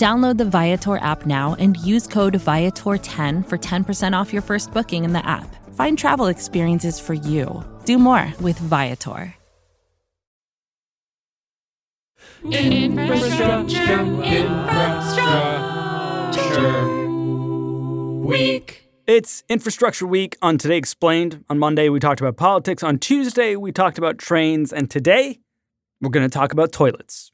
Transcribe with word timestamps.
Download 0.00 0.36
the 0.38 0.46
Viator 0.46 0.96
app 0.96 1.26
now 1.26 1.54
and 1.58 1.76
use 1.76 2.06
code 2.06 2.32
Viator10 2.32 3.46
for 3.46 3.58
10% 3.58 4.18
off 4.18 4.32
your 4.32 4.40
first 4.40 4.72
booking 4.72 5.04
in 5.04 5.12
the 5.12 5.26
app. 5.26 5.44
Find 5.74 5.98
travel 5.98 6.28
experiences 6.28 6.98
for 6.98 7.12
you. 7.12 7.62
Do 7.84 7.98
more 7.98 8.32
with 8.40 8.58
Viator. 8.58 9.34
Infrastructure, 12.50 14.00
infrastructure 14.22 17.10
week. 18.24 18.88
It's 19.06 19.44
Infrastructure 19.50 20.06
Week 20.06 20.34
on 20.40 20.56
Today 20.56 20.78
Explained. 20.78 21.44
On 21.50 21.58
Monday, 21.58 21.90
we 21.90 22.00
talked 22.00 22.22
about 22.22 22.38
politics. 22.38 22.82
On 22.82 22.98
Tuesday, 22.98 23.54
we 23.54 23.70
talked 23.70 23.98
about 23.98 24.16
trains. 24.16 24.72
And 24.72 24.90
today, 24.90 25.40
we're 26.00 26.08
going 26.08 26.26
to 26.26 26.32
talk 26.32 26.54
about 26.54 26.72
toilets. 26.72 27.32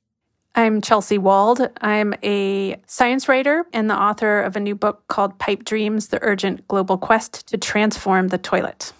I'm 0.58 0.80
Chelsea 0.80 1.18
Wald. 1.18 1.68
I'm 1.82 2.14
a 2.24 2.80
science 2.86 3.28
writer 3.28 3.66
and 3.74 3.90
the 3.90 3.94
author 3.94 4.40
of 4.40 4.56
a 4.56 4.60
new 4.60 4.74
book 4.74 5.06
called 5.08 5.38
Pipe 5.38 5.64
Dreams 5.64 6.08
The 6.08 6.18
Urgent 6.22 6.66
Global 6.66 6.96
Quest 6.96 7.46
to 7.48 7.58
Transform 7.58 8.28
the 8.28 8.38
Toilet. 8.38 8.94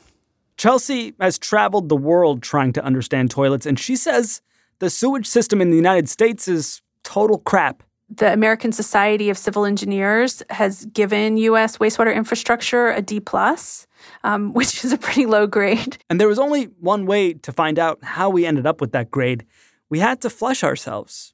Chelsea 0.59 1.15
has 1.19 1.39
traveled 1.39 1.89
the 1.89 1.97
world 1.97 2.43
trying 2.43 2.75
to 2.75 2.85
understand 2.85 3.31
toilets, 3.31 3.65
and 3.65 3.79
she 3.79 3.97
says 3.97 4.43
the 4.81 4.91
sewage 4.91 5.27
system 5.27 5.63
in 5.63 5.71
the 5.71 5.77
United 5.77 6.11
States 6.11 6.47
is 6.47 6.83
total 7.05 7.39
crap. 7.39 7.83
The 8.15 8.35
American 8.35 8.71
Society 8.71 9.31
of 9.31 9.39
Civil 9.39 9.65
Engineers 9.65 10.43
has 10.51 10.85
given 10.85 11.39
U.S. 11.39 11.79
wastewater 11.79 12.15
infrastructure 12.15 12.91
a 12.91 13.01
D 13.01 13.19
plus, 13.19 13.87
um, 14.25 14.53
which 14.53 14.85
is 14.85 14.93
a 14.93 14.99
pretty 14.99 15.25
low 15.25 15.47
grade. 15.47 15.97
And 16.11 16.21
there 16.21 16.29
was 16.29 16.39
only 16.39 16.65
one 16.81 17.07
way 17.07 17.33
to 17.33 17.51
find 17.51 17.79
out 17.79 18.05
how 18.05 18.29
we 18.29 18.45
ended 18.45 18.67
up 18.67 18.83
with 18.83 18.93
that 18.93 19.11
grade. 19.11 19.47
We 19.89 20.01
had 20.01 20.21
to 20.21 20.29
flush 20.29 20.63
ourselves. 20.63 21.33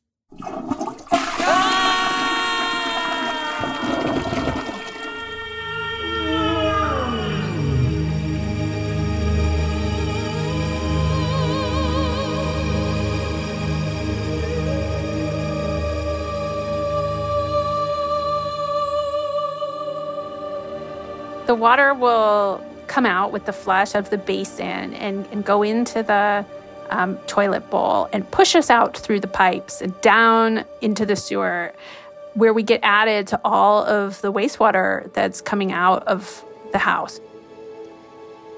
The 21.47 21.55
water 21.55 21.93
will 21.93 22.65
come 22.87 23.05
out 23.05 23.33
with 23.33 23.45
the 23.45 23.53
flush 23.53 23.95
of 23.95 24.09
the 24.09 24.17
basin 24.17 24.95
and, 24.95 25.27
and 25.31 25.45
go 25.45 25.63
into 25.63 26.03
the 26.03 26.47
um, 26.93 27.17
toilet 27.27 27.69
bowl 27.71 28.09
and 28.13 28.31
push 28.31 28.55
us 28.55 28.69
out 28.71 28.97
through 28.97 29.21
the 29.21 29.27
pipes 29.27 29.81
and 29.81 29.99
down 30.03 30.65
into 30.83 31.07
the 31.07 31.17
sewer, 31.17 31.73
where 32.35 32.53
we 32.53 32.63
get 32.63 32.81
added 32.83 33.27
to 33.29 33.41
all 33.45 33.85
of 33.85 34.21
the 34.21 34.33
wastewater 34.33 35.13
that's 35.15 35.41
coming 35.41 35.73
out 35.73 36.07
of 36.07 36.45
the 36.73 36.79
house. 36.79 37.21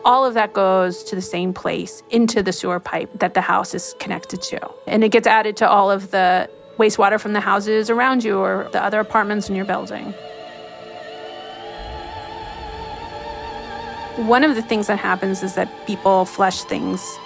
All 0.04 0.26
of 0.26 0.34
that 0.34 0.52
goes 0.52 1.02
to 1.04 1.14
the 1.14 1.22
same 1.22 1.54
place 1.54 2.02
into 2.10 2.42
the 2.42 2.52
sewer 2.52 2.80
pipe 2.80 3.10
that 3.20 3.34
the 3.34 3.40
house 3.40 3.72
is 3.72 3.94
connected 4.00 4.42
to. 4.42 4.70
And 4.86 5.02
it 5.02 5.10
gets 5.10 5.26
added 5.26 5.56
to 5.58 5.68
all 5.68 5.90
of 5.90 6.10
the 6.10 6.50
wastewater 6.76 7.18
from 7.20 7.32
the 7.32 7.40
houses 7.40 7.88
around 7.88 8.24
you 8.24 8.38
or 8.38 8.68
the 8.72 8.82
other 8.82 9.00
apartments 9.00 9.48
in 9.48 9.54
your 9.54 9.64
building. 9.64 10.12
One 14.16 14.44
of 14.44 14.54
the 14.54 14.62
things 14.62 14.88
that 14.88 14.98
happens 14.98 15.42
is 15.42 15.54
that 15.54 15.68
people 15.86 16.24
flush 16.24 16.62
things 16.64 17.18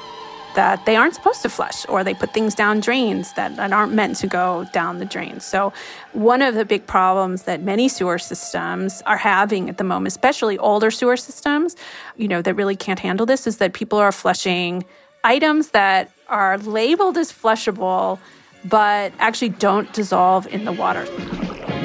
that 0.54 0.84
they 0.86 0.96
aren't 0.96 1.14
supposed 1.14 1.42
to 1.42 1.48
flush, 1.48 1.86
or 1.88 2.02
they 2.02 2.14
put 2.14 2.32
things 2.32 2.54
down 2.54 2.80
drains 2.80 3.32
that, 3.34 3.58
aren't 3.72 3.92
meant 3.92 4.16
to 4.16 4.26
go 4.26 4.66
down 4.72 4.98
the 4.98 5.04
drains. 5.04 5.44
So, 5.44 5.72
one 6.12 6.42
of 6.42 6.54
the 6.54 6.64
big 6.64 6.86
problems 6.86 7.42
that 7.42 7.62
many 7.62 7.88
sewer 7.88 8.18
systems 8.18 9.02
are 9.06 9.16
having 9.16 9.68
at 9.68 9.78
the 9.78 9.84
moment, 9.84 10.08
especially 10.08 10.58
older 10.58 10.90
sewer 10.90 11.16
systems, 11.16 11.76
you 12.16 12.28
know, 12.28 12.42
that 12.42 12.54
really 12.54 12.76
can't 12.76 12.98
handle 12.98 13.26
this, 13.26 13.46
is 13.46 13.58
that 13.58 13.72
people 13.72 13.98
are 13.98 14.12
flushing 14.12 14.84
items 15.24 15.70
that 15.70 16.10
are 16.28 16.58
labeled 16.58 17.16
as 17.18 17.32
flushable, 17.32 18.18
but 18.64 19.12
actually 19.18 19.50
don't 19.50 19.92
dissolve 19.92 20.46
in 20.48 20.64
the 20.64 20.72
water. 20.72 21.06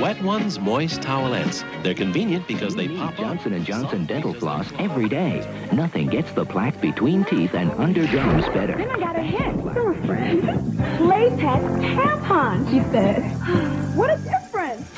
Wet 0.02 0.22
Ones 0.24 0.60
Moist 0.60 1.02
Towelettes. 1.02 1.64
They're 1.84 1.94
convenient 1.94 2.48
because 2.48 2.76
they 2.76 2.88
pop 2.88 3.16
Johnson 3.16 3.64
& 3.64 3.66
Johnson 3.66 4.06
dental 4.06 4.34
floss 4.34 4.72
every 4.80 5.08
day. 5.08 5.48
Nothing 5.72 6.08
gets 6.08 6.32
the 6.32 6.46
plaque 6.46 6.82
between 6.82 7.24
teeth 7.26 7.54
and 7.54 7.72
under 7.74 8.06
gums 8.08 8.46
better. 8.48 8.76
Then 8.76 8.90
I 8.90 9.00
got 9.00 9.16
a 9.16 9.22
hint. 9.22 9.64
Girlfriend. 9.74 10.42
Playtex 10.98 11.96
tampon, 11.96 12.70
she 12.70 12.80
said. 12.92 13.22
what 13.96 14.10
a 14.10 14.18
difference. 14.18 14.90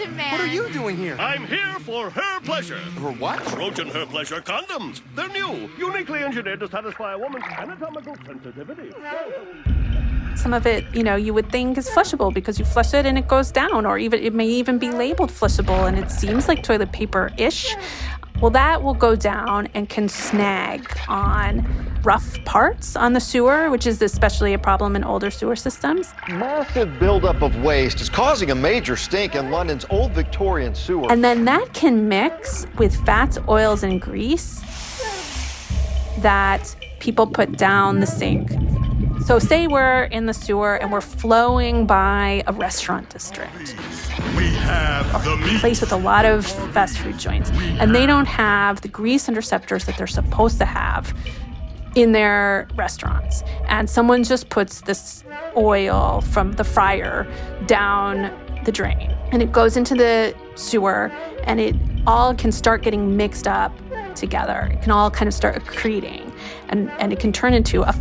Trojan 0.00 0.16
Man. 0.16 0.32
What 0.32 0.40
are 0.40 0.46
you 0.46 0.72
doing 0.72 0.96
here? 0.96 1.16
I'm 1.18 1.46
here 1.46 1.78
for 1.80 2.08
her 2.08 2.40
pleasure. 2.40 2.78
For 2.96 3.12
what? 3.12 3.38
Trojan 3.48 3.88
Her 3.88 4.06
Pleasure 4.06 4.40
condoms. 4.40 5.02
They're 5.14 5.28
new, 5.28 5.68
uniquely 5.78 6.20
engineered 6.20 6.60
to 6.60 6.68
satisfy 6.68 7.12
a 7.12 7.18
woman's 7.18 7.44
anatomical 7.44 8.16
sensitivity. 8.24 8.92
Some 10.36 10.54
of 10.54 10.66
it, 10.66 10.86
you 10.94 11.02
know, 11.02 11.16
you 11.16 11.34
would 11.34 11.52
think 11.52 11.76
is 11.76 11.90
flushable 11.90 12.32
because 12.32 12.58
you 12.58 12.64
flush 12.64 12.94
it 12.94 13.04
and 13.04 13.18
it 13.18 13.28
goes 13.28 13.50
down, 13.52 13.84
or 13.84 13.98
even 13.98 14.22
it 14.22 14.32
may 14.32 14.46
even 14.46 14.78
be 14.78 14.90
labeled 14.90 15.30
flushable 15.30 15.86
and 15.86 15.98
it 15.98 16.10
seems 16.10 16.48
like 16.48 16.62
toilet 16.62 16.92
paper 16.92 17.30
ish. 17.36 17.76
Well, 18.40 18.50
that 18.52 18.82
will 18.82 18.94
go 18.94 19.14
down 19.16 19.68
and 19.74 19.86
can 19.86 20.08
snag 20.08 20.90
on 21.08 21.66
rough 22.02 22.42
parts 22.46 22.96
on 22.96 23.12
the 23.12 23.20
sewer, 23.20 23.68
which 23.68 23.86
is 23.86 24.00
especially 24.00 24.54
a 24.54 24.58
problem 24.58 24.96
in 24.96 25.04
older 25.04 25.30
sewer 25.30 25.56
systems. 25.56 26.14
Massive 26.26 26.98
buildup 26.98 27.42
of 27.42 27.54
waste 27.62 28.00
is 28.00 28.08
causing 28.08 28.50
a 28.50 28.54
major 28.54 28.96
stink 28.96 29.34
in 29.34 29.50
London's 29.50 29.84
old 29.90 30.12
Victorian 30.12 30.74
sewer. 30.74 31.12
And 31.12 31.22
then 31.22 31.44
that 31.44 31.74
can 31.74 32.08
mix 32.08 32.66
with 32.78 32.96
fats, 33.04 33.38
oils, 33.46 33.82
and 33.82 34.00
grease 34.00 34.62
that 36.20 36.74
people 36.98 37.26
put 37.26 37.58
down 37.58 38.00
the 38.00 38.06
sink. 38.06 38.50
So, 39.24 39.38
say 39.38 39.66
we're 39.68 40.04
in 40.04 40.26
the 40.26 40.34
sewer 40.34 40.76
and 40.76 40.90
we're 40.90 41.00
flowing 41.00 41.86
by 41.86 42.42
a 42.46 42.52
restaurant 42.52 43.10
district. 43.10 43.76
We 44.36 44.46
have 44.54 45.24
the 45.24 45.36
meat. 45.36 45.60
place 45.60 45.80
with 45.80 45.92
a 45.92 45.96
lot 45.96 46.24
of 46.24 46.46
fast 46.72 46.98
food 46.98 47.18
joints, 47.18 47.50
and 47.52 47.94
they 47.94 48.06
don't 48.06 48.26
have 48.26 48.80
the 48.80 48.88
grease 48.88 49.28
interceptors 49.28 49.84
that 49.84 49.96
they're 49.96 50.06
supposed 50.06 50.58
to 50.58 50.64
have 50.64 51.14
in 51.94 52.12
their 52.12 52.66
restaurants. 52.76 53.42
And 53.68 53.88
someone 53.88 54.24
just 54.24 54.48
puts 54.48 54.80
this 54.80 55.22
oil 55.56 56.22
from 56.22 56.52
the 56.52 56.64
fryer 56.64 57.26
down 57.66 58.32
the 58.64 58.72
drain, 58.72 59.14
and 59.32 59.42
it 59.42 59.52
goes 59.52 59.76
into 59.76 59.94
the 59.94 60.34
sewer, 60.54 61.12
and 61.44 61.60
it 61.60 61.76
all 62.06 62.34
can 62.34 62.52
start 62.52 62.82
getting 62.82 63.16
mixed 63.16 63.46
up 63.46 63.72
together. 64.14 64.70
It 64.72 64.82
can 64.82 64.90
all 64.90 65.10
kind 65.10 65.28
of 65.28 65.34
start 65.34 65.56
accreting, 65.56 66.32
and, 66.68 66.90
and 66.92 67.12
it 67.12 67.20
can 67.20 67.32
turn 67.32 67.54
into 67.54 67.82
a 67.82 67.92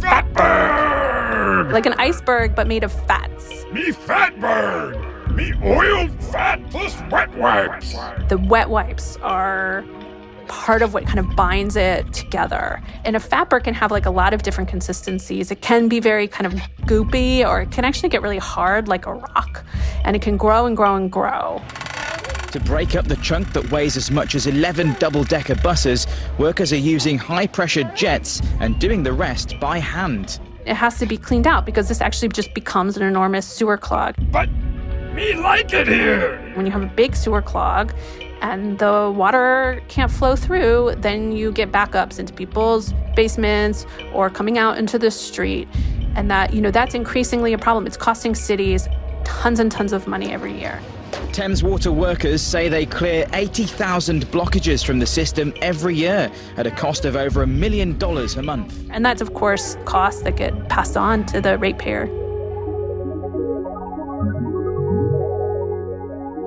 fatberg, 1.64 1.74
like 1.74 1.86
an 1.86 1.94
iceberg 1.94 2.56
but 2.56 2.68
made 2.68 2.84
of 2.84 2.92
fats. 3.08 3.66
Me 3.72 3.92
fat 3.92 4.36
fatberg. 4.36 5.36
Me 5.36 5.54
oiled 5.64 6.12
fat 6.24 6.60
plus 6.70 7.02
wet 7.12 7.36
wipes. 7.38 7.94
The 8.28 8.38
wet 8.38 8.70
wipes 8.70 9.18
are 9.22 9.86
part 10.48 10.82
of 10.82 10.94
what 10.94 11.06
kind 11.06 11.20
of 11.20 11.36
binds 11.36 11.76
it 11.76 12.12
together. 12.12 12.82
And 13.06 13.16
a 13.16 13.20
fatberg 13.20 13.64
can 13.64 13.74
have 13.76 13.92
like 13.92 14.06
a 14.06 14.10
lot 14.10 14.34
of 14.34 14.42
different 14.42 14.70
consistencies. 14.70 15.52
It 15.52 15.62
can 15.62 15.88
be 15.88 16.00
very 16.00 16.28
kind 16.28 16.48
of 16.48 16.54
goopy, 16.88 17.48
or 17.48 17.62
it 17.62 17.72
can 17.72 17.86
actually 17.86 18.10
get 18.10 18.22
really 18.22 18.40
hard, 18.40 18.88
like 18.88 19.06
a 19.06 19.14
rock. 19.14 19.64
And 20.04 20.16
it 20.16 20.22
can 20.22 20.38
grow 20.38 20.66
and 20.66 20.76
grow 20.76 20.96
and 20.96 21.12
grow. 21.12 21.62
To 22.52 22.60
break 22.60 22.96
up 22.96 23.08
the 23.08 23.18
chunk 23.18 23.54
that 23.54 23.72
weighs 23.72 23.96
as 23.96 24.10
much 24.10 24.34
as 24.34 24.48
11 24.48 24.96
double 24.98 25.24
decker 25.24 25.54
buses, 25.56 26.08
workers 26.40 26.74
are 26.74 26.78
using 26.78 27.16
high 27.16 27.46
pressure 27.46 27.84
jets 27.96 28.42
and 28.60 28.80
doing 28.80 29.04
the 29.04 29.14
rest 29.14 29.60
by 29.60 29.78
hand. 29.78 30.40
It 30.66 30.76
has 30.76 31.00
to 31.00 31.06
be 31.06 31.18
cleaned 31.18 31.48
out 31.48 31.66
because 31.66 31.88
this 31.88 32.02
actually 32.02 32.30
just 32.30 32.54
becomes 32.54 32.98
an 32.98 33.04
enormous 33.04 33.48
sewer 33.48 33.78
clog. 33.78 34.16
But 34.32 34.50
me 35.14 35.34
like 35.36 35.74
it 35.74 35.88
here. 35.88 36.40
When 36.56 36.66
you 36.66 36.72
have 36.72 36.84
a 36.84 36.94
big 36.96 37.16
sewer 37.16 37.42
clog 37.42 37.94
and 38.42 38.80
the 38.80 39.14
water 39.16 39.82
can't 39.88 40.12
flow 40.12 40.36
through, 40.36 40.96
then 40.98 41.32
you 41.32 41.52
get 41.52 41.72
backups 41.72 42.20
into 42.20 42.34
people's 42.34 42.94
basements 43.16 43.86
or 44.14 44.30
coming 44.30 44.58
out 44.58 44.78
into 44.78 45.00
the 45.00 45.12
street. 45.12 45.68
And 46.16 46.30
that, 46.32 46.54
you 46.54 46.62
know, 46.62 46.72
that's 46.72 46.96
increasingly 46.96 47.54
a 47.54 47.58
problem. 47.58 47.86
It's 47.88 47.98
costing 47.98 48.36
cities 48.36 48.88
tons 49.24 49.60
and 49.60 49.72
tons 49.72 49.94
of 49.94 50.08
money 50.08 50.32
every 50.32 50.58
year. 50.58 50.82
Thames 51.34 51.64
Water 51.64 51.92
workers 51.92 52.42
say 52.42 52.70
they 52.70 52.86
clear 52.86 53.26
80,000 53.34 54.26
blockages 54.28 54.86
from 54.86 55.00
the 55.00 55.06
system 55.06 55.54
every 55.62 55.96
year 55.96 56.32
at 56.58 56.68
a 56.68 56.72
cost 56.72 57.06
of 57.06 57.16
over 57.16 57.44
a 57.44 57.48
million 57.48 57.98
dollars 57.98 58.36
a 58.36 58.42
month. 58.44 58.78
And 58.90 59.06
that's, 59.06 59.22
of 59.22 59.34
course, 59.34 59.78
costs 59.86 60.24
that 60.24 60.36
get 60.36 60.70
passed 60.70 60.98
on 60.98 61.26
to 61.28 61.40
the 61.40 61.58
ratepayer. 61.58 62.08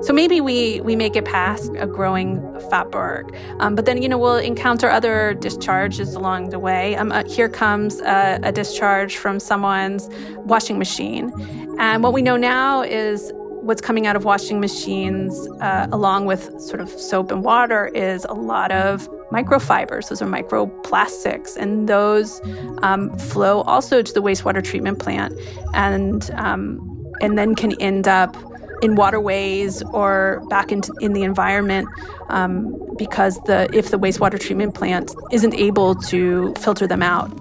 So 0.03 0.11
maybe 0.11 0.41
we 0.41 0.81
we 0.81 0.97
make 0.97 1.15
it 1.15 1.23
past 1.23 1.71
a 1.77 1.87
growing 1.87 2.41
fatberg, 2.69 3.33
um, 3.61 3.73
but 3.73 3.85
then 3.85 4.01
you 4.01 4.09
know 4.09 4.17
we'll 4.17 4.35
encounter 4.35 4.89
other 4.89 5.33
discharges 5.33 6.13
along 6.13 6.49
the 6.49 6.59
way. 6.59 6.97
Um, 6.97 7.13
uh, 7.13 7.23
here 7.23 7.47
comes 7.47 8.01
a, 8.01 8.37
a 8.43 8.51
discharge 8.51 9.15
from 9.15 9.39
someone's 9.39 10.09
washing 10.39 10.77
machine, 10.77 11.31
and 11.79 12.03
what 12.03 12.11
we 12.11 12.21
know 12.21 12.35
now 12.35 12.81
is 12.81 13.31
what's 13.63 13.81
coming 13.81 14.05
out 14.05 14.15
of 14.15 14.25
washing 14.25 14.59
machines, 14.59 15.47
uh, 15.61 15.87
along 15.91 16.25
with 16.25 16.59
sort 16.59 16.81
of 16.81 16.89
soap 16.89 17.31
and 17.31 17.43
water, 17.43 17.87
is 17.87 18.25
a 18.25 18.33
lot 18.33 18.71
of 18.71 19.09
microfibers. 19.31 20.09
Those 20.09 20.21
are 20.21 20.27
microplastics, 20.27 21.55
and 21.55 21.87
those 21.87 22.41
um, 22.81 23.17
flow 23.17 23.61
also 23.61 24.01
to 24.01 24.13
the 24.13 24.21
wastewater 24.21 24.63
treatment 24.63 24.99
plant, 24.99 25.33
and 25.73 26.29
um, 26.31 27.03
and 27.21 27.37
then 27.37 27.55
can 27.55 27.79
end 27.81 28.07
up 28.07 28.35
in 28.83 28.95
waterways 28.95 29.81
or 29.93 30.43
back 30.49 30.71
into 30.71 30.93
in 30.99 31.13
the 31.13 31.23
environment 31.23 31.87
um, 32.27 32.77
because 32.97 33.39
the 33.45 33.69
if 33.73 33.91
the 33.91 33.97
wastewater 33.97 34.39
treatment 34.39 34.75
plant 34.75 35.15
isn't 35.31 35.53
able 35.53 35.95
to 35.95 36.53
filter 36.59 36.85
them 36.85 37.01
out. 37.01 37.31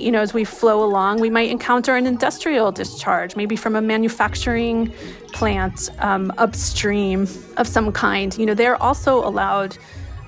You 0.00 0.10
know, 0.10 0.20
as 0.20 0.32
we 0.32 0.44
flow 0.44 0.82
along, 0.82 1.20
we 1.20 1.30
might 1.30 1.50
encounter 1.50 1.94
an 1.94 2.06
industrial 2.06 2.72
discharge, 2.72 3.36
maybe 3.36 3.56
from 3.56 3.76
a 3.76 3.82
manufacturing 3.82 4.92
plant 5.32 5.90
um, 5.98 6.32
upstream 6.38 7.28
of 7.56 7.68
some 7.68 7.92
kind. 7.92 8.36
You 8.38 8.46
know, 8.46 8.54
they're 8.54 8.82
also 8.82 9.24
allowed, 9.24 9.76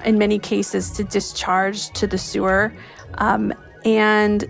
in 0.05 0.19
many 0.19 0.39
cases, 0.39 0.91
to 0.93 1.05
discharge 1.05 1.91
to 1.91 2.07
the 2.07 2.19
sewer, 2.19 2.73
um, 3.15 3.53
and 3.85 4.49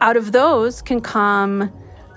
out 0.00 0.16
of 0.16 0.32
those 0.32 0.82
can 0.82 1.00
come 1.00 1.72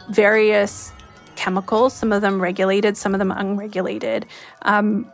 various 0.10 0.92
chemicals, 1.36 1.94
some 1.94 2.12
of 2.12 2.21
them 2.21 2.42
regulated, 2.42 2.98
some 2.98 3.13
of 3.13 3.19
them 3.19 3.31
unregulated. 3.31 4.25
Um, 4.63 5.12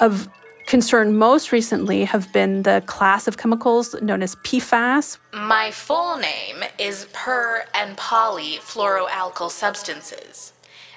of 0.00 0.28
concern 0.72 1.14
most 1.18 1.52
recently 1.52 2.02
have 2.02 2.32
been 2.32 2.62
the 2.62 2.82
class 2.86 3.28
of 3.28 3.36
chemicals 3.36 3.94
known 4.00 4.22
as 4.22 4.36
PFAS. 4.36 5.18
My 5.34 5.70
full 5.70 6.16
name 6.16 6.64
is 6.78 7.06
per 7.12 7.66
and 7.74 7.94
polyfluoroalkyl 7.98 9.50
substances. 9.50 10.54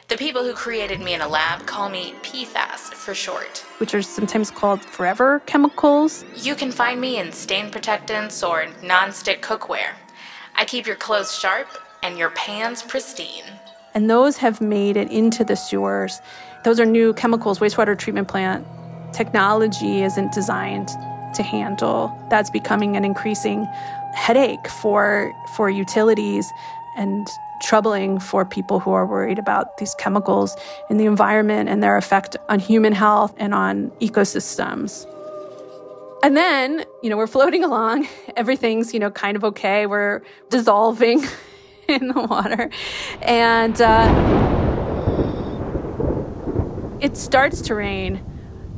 The 0.07 0.15
people 0.15 0.45
who 0.45 0.53
created 0.53 1.01
me 1.01 1.13
in 1.13 1.19
a 1.19 1.27
lab 1.27 1.65
call 1.65 1.89
me 1.89 2.15
PFAS 2.23 2.93
for 2.93 3.13
short. 3.13 3.65
Which 3.79 3.93
are 3.93 4.01
sometimes 4.01 4.49
called 4.49 4.81
forever 4.81 5.41
chemicals. 5.45 6.23
You 6.37 6.55
can 6.55 6.71
find 6.71 7.01
me 7.01 7.19
in 7.19 7.33
stain 7.33 7.69
protectants 7.69 8.43
or 8.43 8.67
non-stick 8.81 9.41
cookware. 9.41 9.95
I 10.55 10.63
keep 10.63 10.87
your 10.87 10.95
clothes 10.95 11.37
sharp 11.37 11.67
and 12.01 12.17
your 12.17 12.29
pans 12.29 12.81
pristine. 12.81 13.43
And 13.93 14.09
those 14.09 14.37
have 14.37 14.61
made 14.61 14.95
it 14.95 15.11
into 15.11 15.43
the 15.43 15.57
sewers. 15.57 16.21
Those 16.63 16.79
are 16.79 16.85
new 16.85 17.13
chemicals, 17.15 17.59
wastewater 17.59 17.99
treatment 17.99 18.29
plant 18.29 18.65
technology 19.15 20.03
isn't 20.03 20.33
designed 20.33 20.89
to 21.35 21.43
handle. 21.43 22.11
That's 22.29 22.49
becoming 22.49 22.97
an 22.97 23.05
increasing 23.05 23.65
headache 24.13 24.67
for 24.67 25.33
for 25.55 25.69
utilities 25.69 26.51
and 26.97 27.27
troubling 27.61 28.19
for 28.19 28.45
people 28.45 28.79
who 28.79 28.91
are 28.91 29.05
worried 29.05 29.39
about 29.39 29.77
these 29.77 29.95
chemicals 29.95 30.55
in 30.89 30.97
the 30.97 31.05
environment 31.05 31.69
and 31.69 31.81
their 31.81 31.97
effect 31.97 32.35
on 32.49 32.59
human 32.59 32.93
health 32.93 33.33
and 33.37 33.53
on 33.53 33.91
ecosystems. 34.01 35.07
And 36.21 36.35
then, 36.35 36.83
you 37.01 37.09
know, 37.09 37.17
we're 37.17 37.27
floating 37.27 37.63
along. 37.63 38.07
Everything's, 38.35 38.93
you 38.93 38.99
know, 38.99 39.11
kind 39.11 39.37
of 39.37 39.43
okay. 39.45 39.85
We're 39.85 40.21
dissolving 40.49 41.23
in 41.87 42.09
the 42.09 42.21
water. 42.21 42.69
And 43.21 43.79
uh, 43.81 44.07
it 46.99 47.15
starts 47.15 47.61
to 47.61 47.75
rain. 47.75 48.34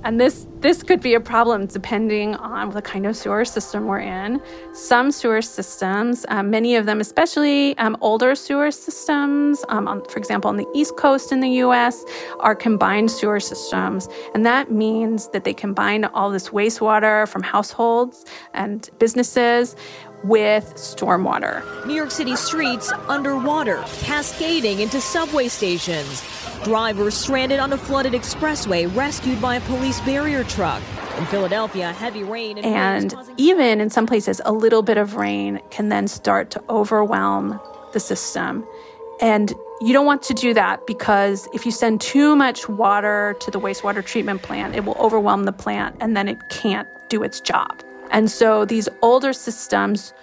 And 0.08 0.22
this 0.22 0.48
this 0.62 0.84
could 0.84 1.02
be 1.02 1.16
a 1.16 1.20
problem 1.20 1.66
depending 1.66 2.34
on 2.36 2.70
the 2.70 2.82
kind 2.82 3.06
of 3.06 3.18
sewer 3.18 3.44
system 3.44 3.88
we're 3.88 4.00
in. 4.00 4.42
Some 4.72 5.12
sewer 5.12 5.42
systems, 5.42 6.26
um, 6.30 6.50
many 6.50 6.78
of 6.78 6.86
them, 6.86 7.02
especially 7.02 7.78
um, 7.78 7.98
older 8.00 8.34
sewer 8.34 8.72
systems, 8.72 9.66
um, 9.68 9.86
on, 9.86 10.06
for 10.06 10.18
example, 10.18 10.48
on 10.48 10.56
the 10.56 10.66
East 10.74 10.96
Coast 10.96 11.34
in 11.34 11.42
the 11.42 11.50
US, 11.66 12.06
are 12.40 12.56
combined 12.56 13.12
sewer 13.12 13.42
systems. 13.42 14.08
And 14.34 14.46
that 14.46 14.72
means 14.72 15.28
that 15.32 15.44
they 15.44 15.54
combine 15.54 16.06
all 16.06 16.32
this 16.32 16.50
wastewater 16.52 17.28
from 17.28 17.44
households 17.44 18.24
and 18.54 18.90
businesses 19.00 19.76
with 20.24 20.74
stormwater. 20.76 21.62
New 21.86 21.94
York 21.94 22.12
City 22.12 22.38
streets 22.38 22.94
underwater, 23.10 23.84
cascading 24.00 24.80
into 24.80 25.02
subway 25.02 25.50
stations. 25.50 26.24
Drivers 26.64 27.14
stranded 27.16 27.60
on 27.60 27.72
a 27.72 27.78
flooded 27.78 28.14
expressway 28.14 28.94
rescued 28.96 29.42
by 29.42 29.56
a 29.56 29.62
police 29.62 30.02
barrier 30.02 30.44
truck. 30.44 30.82
In 31.18 31.26
Philadelphia, 31.28 31.94
heavy 31.94 32.24
rain 32.24 32.58
and, 32.60 33.14
and 33.14 33.30
even 33.38 33.82
in 33.82 33.90
some 33.90 34.06
places, 34.06 34.42
a 34.46 34.52
little 34.52 34.84
bit 34.84 34.98
of 34.98 35.16
rain 35.16 35.60
can 35.72 35.90
then 35.90 36.08
start 36.08 36.52
to 36.52 36.64
overwhelm 36.70 37.60
the 37.94 38.00
system. 38.00 38.66
And 39.22 39.54
you 39.82 39.94
don't 39.94 40.06
want 40.06 40.22
to 40.24 40.34
do 40.34 40.54
that 40.54 40.86
because 40.86 41.48
if 41.54 41.66
you 41.66 41.72
send 41.72 42.02
too 42.02 42.36
much 42.36 42.68
water 42.68 43.36
to 43.40 43.52
the 43.52 43.60
wastewater 43.60 44.06
treatment 44.06 44.42
plant, 44.42 44.76
it 44.76 44.86
will 44.86 44.98
overwhelm 45.00 45.46
the 45.46 45.54
plant 45.54 45.96
and 46.00 46.16
then 46.16 46.28
it 46.28 46.38
can't 46.50 46.88
do 47.10 47.24
its 47.24 47.40
job. 47.40 47.82
And 48.12 48.30
so 48.30 48.66
these 48.66 48.90
older 49.02 49.34
systems 49.34 50.14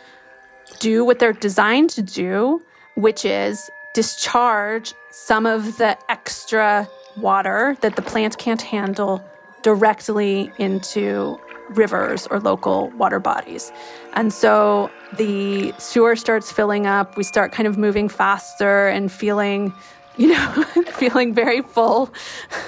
do 0.79 1.05
what 1.05 1.19
they're 1.19 1.33
designed 1.33 1.91
to 1.91 2.03
do, 2.03 2.63
which 2.95 3.25
is 3.25 3.71
discharge 3.95 4.95
some 5.15 5.47
of 5.47 5.79
the 5.79 5.97
extra 6.11 6.89
water 7.17 7.77
that 7.83 7.95
the 7.95 8.03
plant 8.03 8.37
can't 8.37 8.61
handle 8.61 9.25
directly 9.63 10.51
into 10.59 11.39
rivers 11.71 12.27
or 12.27 12.41
local 12.41 12.91
water 12.91 13.21
bodies. 13.21 13.71
And 14.15 14.33
so 14.33 14.91
the 15.17 15.73
sewer 15.79 16.17
starts 16.17 16.51
filling 16.51 16.89
up. 16.89 17.17
We 17.17 17.23
start 17.23 17.53
kind 17.53 17.69
of 17.69 17.79
moving 17.79 18.09
faster 18.09 18.89
and 18.89 19.11
feeling, 19.11 19.73
you 20.17 20.29
know, 20.29 20.63
feeling 20.95 21.33
very 21.33 21.63
full. 21.63 22.13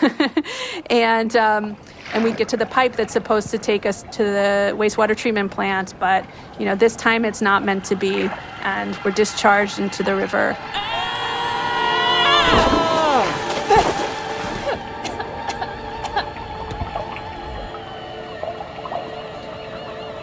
and, 0.88 1.34
um, 1.34 1.76
and 2.14 2.22
we 2.22 2.30
get 2.30 2.48
to 2.50 2.56
the 2.56 2.66
pipe 2.66 2.94
that's 2.94 3.12
supposed 3.12 3.50
to 3.50 3.58
take 3.58 3.84
us 3.84 4.04
to 4.04 4.22
the 4.22 4.72
wastewater 4.76 5.16
treatment 5.16 5.50
plant, 5.50 5.94
but 5.98 6.24
you 6.60 6.64
know 6.64 6.76
this 6.76 6.94
time 6.94 7.24
it's 7.24 7.42
not 7.42 7.64
meant 7.64 7.84
to 7.86 7.96
be, 7.96 8.30
and 8.62 8.96
we're 9.04 9.10
discharged 9.10 9.80
into 9.80 10.04
the 10.04 10.14
river. 10.14 10.56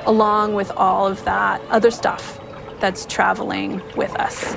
Along 0.06 0.54
with 0.54 0.72
all 0.72 1.08
of 1.08 1.24
that 1.26 1.62
other 1.70 1.90
stuff 1.90 2.40
that's 2.80 3.06
traveling 3.06 3.82
with 3.96 4.14
us. 4.20 4.56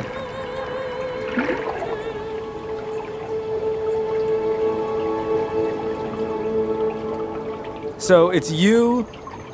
So 7.98 8.30
it's 8.30 8.52
you, 8.52 9.06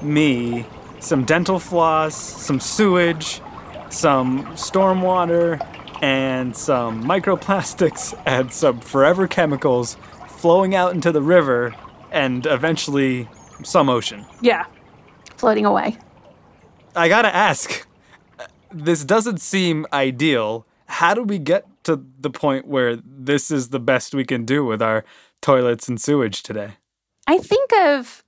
me, 0.02 0.66
some 1.00 1.24
dental 1.24 1.58
floss, 1.58 2.14
some 2.14 2.60
sewage, 2.60 3.40
some 3.88 4.44
stormwater, 4.48 5.58
and 6.02 6.54
some 6.54 7.02
microplastics 7.04 8.20
and 8.26 8.52
some 8.52 8.80
forever 8.80 9.26
chemicals 9.26 9.96
flowing 10.28 10.74
out 10.74 10.92
into 10.92 11.12
the 11.12 11.22
river 11.22 11.74
and 12.10 12.44
eventually 12.44 13.28
some 13.62 13.88
ocean. 13.88 14.26
Yeah, 14.42 14.66
floating 15.36 15.64
away. 15.64 15.96
I 16.94 17.08
gotta 17.08 17.34
ask 17.34 17.86
this 18.70 19.04
doesn't 19.04 19.40
seem 19.40 19.86
ideal. 19.92 20.66
How 20.86 21.14
do 21.14 21.22
we 21.22 21.38
get 21.38 21.66
to 21.84 22.04
the 22.20 22.30
point 22.30 22.66
where 22.66 22.96
this 22.96 23.50
is 23.50 23.68
the 23.68 23.80
best 23.80 24.14
we 24.14 24.24
can 24.24 24.44
do 24.44 24.64
with 24.64 24.82
our 24.82 25.04
toilets 25.40 25.88
and 25.88 26.00
sewage 26.00 26.42
today? 26.42 26.72
I 27.26 27.38
think 27.38 27.72
of 27.72 28.24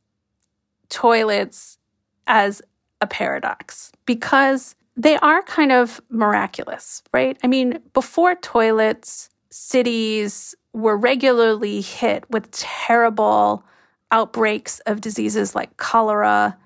toilets 0.89 1.79
as 2.27 2.63
a 3.01 3.07
paradox 3.07 3.93
because 4.07 4.77
they 4.97 5.17
are 5.17 5.43
kind 5.43 5.73
of 5.73 6.01
miraculous, 6.09 7.03
right? 7.13 7.37
I 7.43 7.47
mean, 7.47 7.81
before 7.93 8.35
toilets, 8.37 9.29
cities 9.51 10.55
were 10.73 10.97
regularly 10.97 11.81
hit 11.81 12.25
with 12.31 12.51
terrible 12.51 13.65
outbreaks 14.11 14.81
of 14.81 15.01
diseases 15.01 15.55
like 15.55 15.77
cholera 15.77 16.57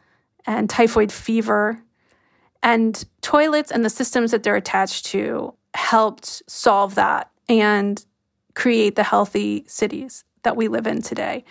and 0.47 0.69
typhoid 0.69 1.13
fever. 1.13 1.83
And 2.63 3.03
toilets 3.23 3.71
and 3.71 3.85
the 3.85 3.91
systems 3.91 4.31
that 4.33 4.43
they're 4.43 4.57
attached 4.57 5.07
to 5.07 5.55
helped 5.75 6.43
solve 6.51 6.97
that 6.97 7.31
and 7.49 8.05
create 8.55 8.97
the 8.97 9.05
healthy 9.05 9.65
cities 9.69 10.25
that 10.43 10.57
we 10.57 10.69
live 10.69 10.87
in 10.87 11.03
today. 11.03 11.45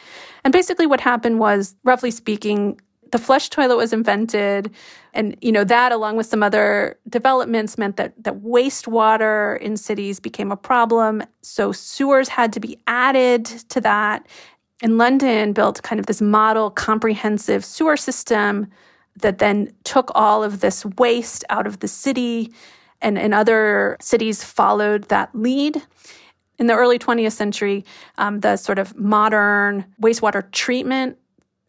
And 0.44 0.52
basically, 0.52 0.86
what 0.86 1.00
happened 1.00 1.40
was, 1.40 1.76
roughly 1.84 2.12
speaking, 2.12 2.80
the 3.12 3.18
flush 3.18 3.50
toilet 3.50 3.78
was 3.78 3.94
invented 3.94 4.72
and 5.14 5.36
you 5.42 5.52
know 5.52 5.64
that 5.64 5.92
along 5.92 6.16
with 6.18 6.26
some 6.26 6.44
other 6.44 6.98
developments 7.10 7.78
meant 7.78 7.98
that 7.98 8.14
that 8.24 8.42
wastewater 8.42 9.60
in 9.60 9.78
cities 9.78 10.20
became 10.20 10.52
a 10.52 10.58
problem. 10.58 11.24
So 11.42 11.72
sewers 11.72 12.30
had 12.30 12.54
to 12.54 12.60
be 12.60 12.78
added 12.88 13.46
to 13.70 13.82
that. 13.82 14.28
And 14.84 14.98
london 14.98 15.54
built 15.54 15.82
kind 15.82 16.00
of 16.00 16.06
this 16.06 16.22
model 16.22 16.70
comprehensive 16.70 17.66
sewer 17.66 17.98
system 17.98 18.68
that 19.22 19.40
then 19.40 19.74
took 19.84 20.12
all 20.14 20.44
of 20.44 20.60
this 20.60 20.86
waste 20.98 21.44
out 21.50 21.66
of 21.66 21.80
the 21.80 21.88
city 21.88 22.54
and, 23.02 23.18
and 23.18 23.34
other 23.34 23.98
cities 24.00 24.44
followed 24.44 25.04
that 25.06 25.34
lead. 25.34 25.82
In 26.60 26.68
the 26.68 26.76
early 26.76 27.00
20th 27.00 27.32
century 27.32 27.86
um, 28.20 28.42
the 28.42 28.56
sort 28.58 28.78
of 28.78 28.96
modern 28.98 29.86
wastewater 30.02 30.52
treatment 30.52 31.18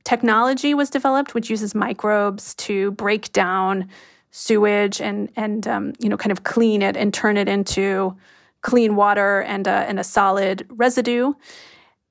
technology 0.09 0.73
was 0.73 0.89
developed, 0.89 1.35
which 1.35 1.51
uses 1.51 1.75
microbes 1.75 2.55
to 2.55 2.93
break 2.93 3.31
down 3.33 3.87
sewage 4.31 5.03
and 5.03 5.31
and 5.37 5.69
um, 5.69 5.93
you 5.99 6.09
know 6.09 6.17
kind 6.17 6.33
of 6.33 6.45
clean 6.45 6.81
it 6.81 6.97
and 6.97 7.13
turn 7.13 7.37
it 7.37 7.47
into 7.47 8.17
clean 8.63 8.97
water 8.97 9.43
and 9.43 9.67
a, 9.67 9.79
and 9.89 10.01
a 10.01 10.05
solid 10.05 10.67
residue. 10.71 11.35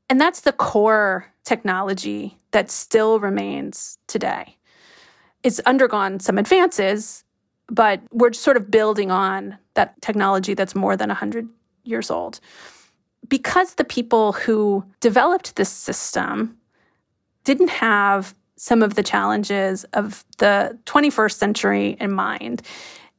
And 0.09 0.21
that's 0.21 0.41
the 0.41 0.51
core 0.51 1.25
technology 1.43 2.37
that 2.51 2.69
still 2.69 3.19
remains 3.19 3.97
today. 4.05 4.57
It's 5.41 5.59
undergone 5.61 6.19
some 6.19 6.37
advances, 6.37 7.23
but 7.67 7.99
we're 8.11 8.33
sort 8.33 8.57
of 8.57 8.69
building 8.69 9.09
on 9.09 9.57
that 9.73 9.99
technology 10.01 10.53
that's 10.53 10.75
more 10.75 10.95
than 10.95 11.09
100 11.09 11.49
years 11.83 12.11
old. 12.11 12.39
Because 13.27 13.73
the 13.73 13.83
people 13.83 14.33
who 14.33 14.85
developed 14.99 15.55
this 15.55 15.69
system 15.69 16.57
didn't 17.47 17.69
have 17.69 18.35
some 18.57 18.83
of 18.83 18.95
the 18.95 19.03
challenges 19.03 19.85
of 19.93 20.25
the 20.37 20.77
21st 20.83 21.31
century 21.31 21.95
in 21.97 22.11
mind. 22.11 22.61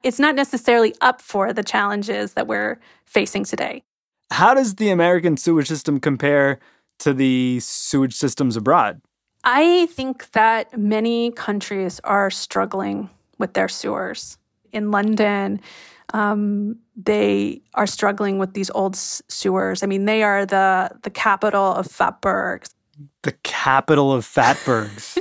It's 0.03 0.19
not 0.19 0.35
necessarily 0.35 0.95
up 1.01 1.23
for 1.23 1.55
the 1.55 1.63
challenges 1.63 2.35
that 2.35 2.47
we're 2.47 2.79
facing 3.07 3.45
today. 3.45 3.83
How 4.31 4.53
does 4.53 4.75
the 4.75 4.91
American 4.91 5.39
sewage 5.39 5.67
system 5.67 5.99
compare 5.99 6.59
to 6.99 7.15
the 7.15 7.59
sewage 7.61 8.13
systems 8.13 8.55
abroad? 8.55 9.01
I 9.45 9.87
think 9.87 10.31
that 10.33 10.79
many 10.79 11.31
countries 11.31 11.99
are 12.05 12.31
struggling 12.31 13.09
with 13.39 13.55
their 13.55 13.69
sewers. 13.69 14.37
In 14.73 14.91
London, 14.91 15.59
um, 16.13 16.77
they 16.97 17.63
are 17.73 17.87
struggling 17.87 18.37
with 18.37 18.53
these 18.53 18.71
old 18.73 18.95
sewers. 18.95 19.83
I 19.83 19.87
mean, 19.87 20.05
they 20.05 20.23
are 20.23 20.45
the 20.45 20.91
the 21.03 21.11
capital 21.11 21.73
of 21.73 21.87
fatbergs 21.87 22.69
the 23.23 23.33
capital 23.43 24.13
of 24.13 24.25
fatbergs. 24.25 25.19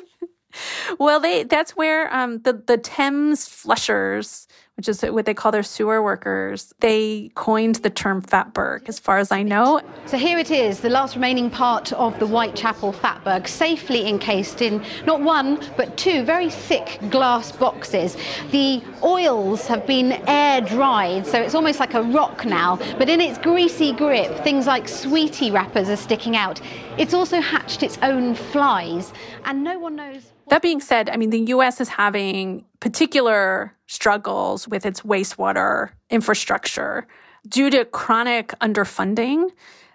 well, 0.99 1.19
they 1.19 1.43
that's 1.43 1.75
where 1.75 2.13
um, 2.13 2.41
the 2.41 2.53
the 2.53 2.77
Thames 2.77 3.47
flushers, 3.47 4.47
which 4.77 4.87
is 4.87 5.01
what 5.01 5.25
they 5.25 5.33
call 5.33 5.51
their 5.51 5.63
sewer 5.63 6.03
workers, 6.03 6.71
they 6.81 7.31
coined 7.33 7.75
the 7.77 7.89
term 7.89 8.21
fatberg, 8.21 8.87
as 8.87 8.99
far 8.99 9.17
as 9.17 9.31
I 9.31 9.41
know. 9.41 9.81
So 10.05 10.17
here 10.17 10.37
it 10.37 10.51
is, 10.51 10.79
the 10.79 10.89
last 10.89 11.15
remaining 11.15 11.49
part 11.49 11.91
of 11.93 12.17
the 12.19 12.27
Whitechapel 12.27 12.93
fatberg, 12.93 13.47
safely 13.47 14.07
encased 14.07 14.61
in 14.61 14.85
not 15.07 15.19
one 15.19 15.59
but 15.75 15.97
two 15.97 16.23
very 16.23 16.51
thick 16.51 16.99
glass 17.09 17.51
boxes. 17.51 18.15
The 18.51 18.83
oils 19.03 19.65
have 19.65 19.87
been 19.87 20.11
air 20.27 20.61
dried, 20.61 21.25
so 21.25 21.41
it's 21.41 21.55
almost 21.55 21.79
like 21.79 21.95
a 21.95 22.03
rock 22.03 22.45
now. 22.45 22.75
But 22.99 23.09
in 23.09 23.19
its 23.19 23.39
greasy 23.39 23.93
grip, 23.93 24.43
things 24.43 24.67
like 24.67 24.87
sweetie 24.87 25.49
wrappers 25.49 25.89
are 25.89 25.95
sticking 25.95 26.35
out. 26.35 26.61
It's 26.99 27.15
also 27.15 27.41
hatched 27.41 27.81
its 27.81 27.97
own 28.03 28.35
flies, 28.35 29.11
and 29.45 29.63
no 29.63 29.79
one 29.79 29.95
knows. 29.95 30.33
That 30.49 30.61
being 30.61 30.79
said, 30.79 31.09
I 31.09 31.17
mean, 31.17 31.29
the 31.29 31.39
US 31.53 31.81
is 31.81 31.89
having 31.89 32.65
particular 32.79 33.73
struggles 33.87 34.67
with 34.67 34.85
its 34.85 35.01
wastewater 35.01 35.89
infrastructure 36.09 37.07
due 37.47 37.69
to 37.69 37.85
chronic 37.85 38.49
underfunding. 38.59 39.49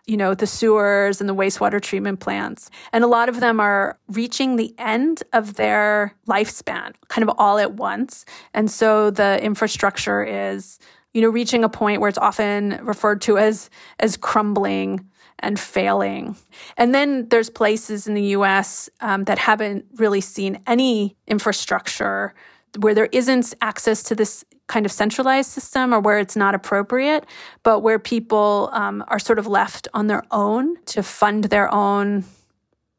You 0.06 0.16
know, 0.16 0.34
the 0.34 0.48
sewers 0.48 1.20
and 1.20 1.28
the 1.28 1.34
wastewater 1.34 1.80
treatment 1.80 2.18
plants. 2.20 2.70
And 2.92 3.04
a 3.04 3.06
lot 3.06 3.28
of 3.28 3.38
them 3.38 3.60
are 3.60 3.98
reaching 4.08 4.56
the 4.56 4.74
end 4.76 5.22
of 5.32 5.54
their 5.54 6.14
lifespan 6.26 6.94
kind 7.08 7.28
of 7.28 7.34
all 7.38 7.58
at 7.58 7.74
once. 7.74 8.24
And 8.52 8.68
so 8.70 9.10
the 9.10 9.42
infrastructure 9.42 10.24
is, 10.24 10.80
you 11.14 11.22
know, 11.22 11.28
reaching 11.28 11.62
a 11.62 11.68
point 11.68 12.00
where 12.00 12.08
it's 12.08 12.18
often 12.18 12.80
referred 12.82 13.20
to 13.22 13.38
as 13.38 13.70
as 14.00 14.16
crumbling 14.16 15.08
and 15.42 15.58
failing. 15.58 16.36
And 16.76 16.94
then 16.94 17.28
there's 17.28 17.50
places 17.50 18.06
in 18.06 18.14
the 18.14 18.22
US 18.36 18.88
um, 19.00 19.24
that 19.24 19.38
haven't 19.38 19.84
really 19.96 20.20
seen 20.20 20.60
any 20.66 21.16
infrastructure 21.26 22.34
where 22.78 22.94
there 22.94 23.08
isn't 23.12 23.54
access 23.60 24.02
to 24.04 24.14
this 24.14 24.44
kind 24.68 24.86
of 24.86 24.92
centralized 24.92 25.50
system 25.50 25.92
or 25.92 26.00
where 26.00 26.18
it's 26.18 26.36
not 26.36 26.54
appropriate, 26.54 27.26
but 27.62 27.80
where 27.80 27.98
people 27.98 28.70
um, 28.72 29.04
are 29.08 29.18
sort 29.18 29.38
of 29.38 29.46
left 29.46 29.88
on 29.92 30.06
their 30.06 30.22
own 30.30 30.76
to 30.86 31.02
fund 31.02 31.44
their 31.44 31.72
own 31.74 32.24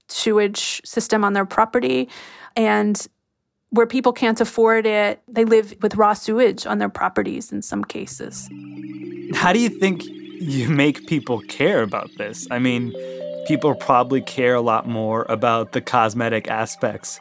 sewage 0.07 0.81
system 0.85 1.23
on 1.23 1.33
their 1.33 1.45
property. 1.45 2.07
And 2.55 3.07
where 3.71 3.87
people 3.87 4.13
can't 4.13 4.39
afford 4.39 4.85
it, 4.85 5.21
they 5.27 5.45
live 5.45 5.73
with 5.81 5.95
raw 5.95 6.13
sewage 6.13 6.67
on 6.67 6.77
their 6.77 6.89
properties 6.89 7.51
in 7.51 7.63
some 7.63 7.83
cases. 7.83 8.47
How 9.33 9.51
do 9.51 9.59
you 9.59 9.69
think 9.69 10.03
you 10.43 10.69
make 10.69 11.07
people 11.07 11.39
care 11.41 11.81
about 11.81 12.09
this. 12.17 12.47
I 12.51 12.59
mean, 12.59 12.93
people 13.47 13.75
probably 13.75 14.21
care 14.21 14.55
a 14.55 14.61
lot 14.61 14.87
more 14.87 15.25
about 15.29 15.71
the 15.71 15.81
cosmetic 15.81 16.47
aspects 16.47 17.19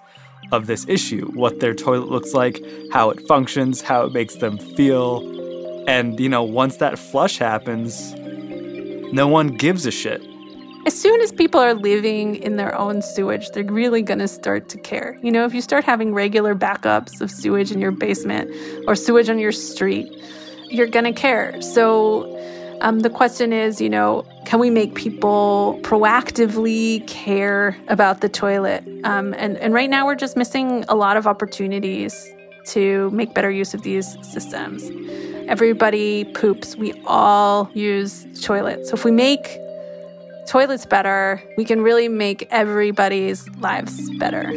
of 0.50 0.66
this 0.66 0.84
issue 0.88 1.30
what 1.32 1.60
their 1.60 1.74
toilet 1.74 2.10
looks 2.10 2.34
like, 2.34 2.60
how 2.92 3.10
it 3.10 3.20
functions, 3.26 3.80
how 3.80 4.04
it 4.04 4.12
makes 4.12 4.36
them 4.36 4.58
feel. 4.58 5.20
And, 5.88 6.18
you 6.18 6.28
know, 6.28 6.42
once 6.42 6.76
that 6.76 6.98
flush 6.98 7.38
happens, 7.38 8.12
no 9.12 9.28
one 9.28 9.48
gives 9.48 9.86
a 9.86 9.90
shit. 9.90 10.22
As 10.84 11.00
soon 11.00 11.20
as 11.20 11.30
people 11.30 11.60
are 11.60 11.74
living 11.74 12.36
in 12.36 12.56
their 12.56 12.76
own 12.76 13.02
sewage, 13.02 13.48
they're 13.50 13.64
really 13.64 14.02
going 14.02 14.18
to 14.18 14.26
start 14.26 14.68
to 14.70 14.78
care. 14.78 15.16
You 15.22 15.30
know, 15.30 15.44
if 15.44 15.54
you 15.54 15.60
start 15.60 15.84
having 15.84 16.12
regular 16.12 16.56
backups 16.56 17.20
of 17.20 17.30
sewage 17.30 17.70
in 17.70 17.78
your 17.78 17.92
basement 17.92 18.50
or 18.88 18.96
sewage 18.96 19.28
on 19.28 19.38
your 19.38 19.52
street, 19.52 20.12
you're 20.70 20.88
going 20.88 21.04
to 21.04 21.12
care. 21.12 21.60
So, 21.62 22.36
um, 22.82 23.00
the 23.00 23.10
question 23.10 23.52
is, 23.52 23.80
you 23.80 23.88
know, 23.88 24.26
can 24.44 24.58
we 24.58 24.68
make 24.68 24.96
people 24.96 25.78
proactively 25.82 27.06
care 27.06 27.76
about 27.86 28.20
the 28.20 28.28
toilet? 28.28 28.84
Um, 29.04 29.34
and, 29.38 29.56
and 29.58 29.72
right 29.72 29.88
now, 29.88 30.04
we're 30.04 30.16
just 30.16 30.36
missing 30.36 30.84
a 30.88 30.96
lot 30.96 31.16
of 31.16 31.28
opportunities 31.28 32.28
to 32.66 33.08
make 33.10 33.34
better 33.34 33.50
use 33.50 33.72
of 33.72 33.82
these 33.82 34.16
systems. 34.22 34.90
Everybody 35.48 36.24
poops. 36.24 36.76
We 36.76 36.92
all 37.06 37.70
use 37.72 38.26
toilets. 38.42 38.90
So 38.90 38.94
if 38.94 39.04
we 39.04 39.12
make 39.12 39.58
toilets 40.48 40.84
better, 40.84 41.40
we 41.56 41.64
can 41.64 41.82
really 41.82 42.08
make 42.08 42.48
everybody's 42.50 43.48
lives 43.58 44.10
better. 44.18 44.52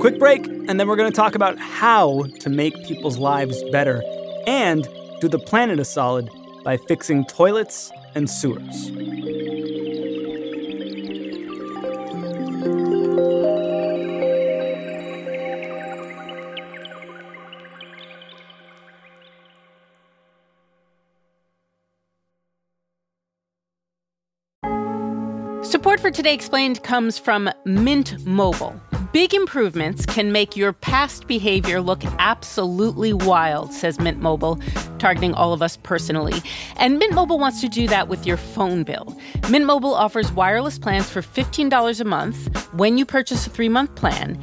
Quick 0.00 0.20
break, 0.20 0.46
and 0.46 0.78
then 0.78 0.86
we're 0.86 0.96
going 0.96 1.10
to 1.10 1.16
talk 1.16 1.34
about 1.34 1.58
how 1.58 2.22
to 2.38 2.48
make 2.48 2.72
people's 2.86 3.18
lives 3.18 3.62
better 3.72 4.00
and 4.46 4.88
do 5.20 5.26
the 5.26 5.40
planet 5.40 5.80
a 5.80 5.84
solid 5.84 6.30
by 6.62 6.76
fixing 6.76 7.24
toilets 7.24 7.90
and 8.14 8.30
sewers. 8.30 8.92
Support 25.68 26.00
for 26.00 26.10
Today 26.10 26.34
Explained 26.34 26.82
comes 26.84 27.18
from 27.18 27.50
Mint 27.64 28.24
Mobile. 28.24 28.80
Big 29.10 29.32
improvements 29.32 30.04
can 30.04 30.32
make 30.32 30.54
your 30.54 30.74
past 30.74 31.26
behavior 31.26 31.80
look 31.80 32.04
absolutely 32.18 33.14
wild, 33.14 33.72
says 33.72 33.98
Mint 33.98 34.20
Mobile, 34.20 34.56
targeting 34.98 35.32
all 35.32 35.54
of 35.54 35.62
us 35.62 35.78
personally. 35.78 36.42
And 36.76 36.98
Mint 36.98 37.14
Mobile 37.14 37.38
wants 37.38 37.62
to 37.62 37.70
do 37.70 37.86
that 37.86 38.08
with 38.08 38.26
your 38.26 38.36
phone 38.36 38.82
bill. 38.82 39.18
Mint 39.50 39.64
Mobile 39.64 39.94
offers 39.94 40.30
wireless 40.32 40.78
plans 40.78 41.08
for 41.08 41.22
$15 41.22 42.00
a 42.00 42.04
month 42.04 42.72
when 42.74 42.98
you 42.98 43.06
purchase 43.06 43.46
a 43.46 43.50
three 43.50 43.70
month 43.70 43.94
plan. 43.94 44.38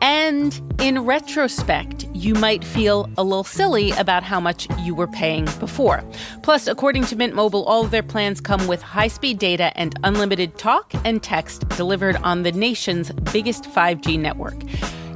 And 0.00 0.58
in 0.80 1.00
retrospect, 1.00 2.06
you 2.14 2.34
might 2.34 2.64
feel 2.64 3.08
a 3.18 3.24
little 3.24 3.44
silly 3.44 3.90
about 3.92 4.22
how 4.22 4.40
much 4.40 4.66
you 4.80 4.94
were 4.94 5.06
paying 5.06 5.44
before. 5.58 6.02
Plus, 6.42 6.66
according 6.66 7.04
to 7.04 7.16
Mint 7.16 7.34
Mobile, 7.34 7.64
all 7.64 7.84
of 7.84 7.90
their 7.90 8.02
plans 8.02 8.40
come 8.40 8.66
with 8.66 8.82
high 8.82 9.08
speed 9.08 9.38
data 9.38 9.72
and 9.76 9.98
unlimited 10.04 10.58
talk 10.58 10.92
and 11.04 11.22
text 11.22 11.68
delivered 11.70 12.16
on 12.16 12.42
the 12.42 12.52
nation's 12.52 13.12
biggest 13.32 13.64
5G 13.64 14.18
network. 14.18 14.56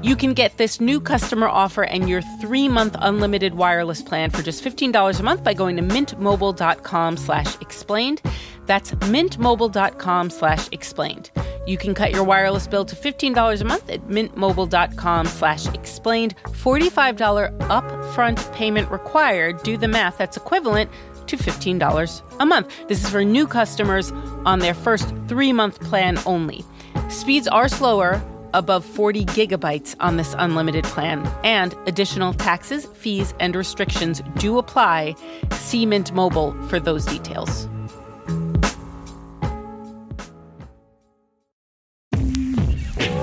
You 0.05 0.17
can 0.17 0.35
get 0.35 0.59
this 0.59 0.83
new 0.83 1.01
customer 1.01 1.49
offer 1.49 1.83
and 1.83 2.11
your 2.11 2.21
three-month 2.21 2.95
unlimited 2.99 3.55
wireless 3.55 4.03
plan 4.03 4.29
for 4.29 4.43
just 4.43 4.63
$15 4.63 5.19
a 5.19 5.23
month 5.23 5.43
by 5.43 5.55
going 5.55 5.77
to 5.77 5.83
mintmobile.com 5.83 7.17
slash 7.17 7.59
explained. 7.63 8.21
That's 8.67 8.91
mintmobile.com 8.91 10.29
slash 10.29 10.69
explained. 10.73 11.31
You 11.67 11.79
can 11.79 11.95
cut 11.95 12.11
your 12.11 12.23
wireless 12.23 12.67
bill 12.67 12.85
to 12.85 12.95
$15 12.95 13.63
a 13.63 13.65
month 13.65 13.89
at 13.89 14.07
mintmobile.com 14.07 15.25
slash 15.25 15.69
explained. 15.69 16.37
$45 16.49 17.57
upfront 17.61 18.53
payment 18.53 18.91
required. 18.91 19.63
Do 19.63 19.79
the 19.79 19.89
math. 19.89 20.19
That's 20.19 20.37
equivalent 20.37 20.91
to 21.29 21.39
$15 21.39 22.23
a 22.41 22.45
month. 22.45 22.89
This 22.89 23.03
is 23.03 23.09
for 23.09 23.25
new 23.25 23.47
customers 23.47 24.13
on 24.45 24.59
their 24.59 24.75
first 24.75 25.09
three-month 25.29 25.81
plan 25.81 26.19
only. 26.27 26.63
Speeds 27.09 27.49
are 27.49 27.69
slower 27.69 28.23
above 28.55 28.87
40 28.87 29.27
gigabytes 29.27 29.95
on 30.01 30.17
this 30.17 30.35
unlimited 30.39 30.85
plan, 30.85 31.31
and 31.45 31.75
additional 31.87 32.33
taxes, 32.33 32.87
fees, 32.95 33.35
and 33.41 33.55
restrictions 33.55 34.23
do 34.39 34.57
apply. 34.57 35.15
See 35.51 35.85
Mint 35.85 36.11
Mobile 36.15 36.53
for 36.69 36.81
those 36.81 37.05
details. 37.05 37.69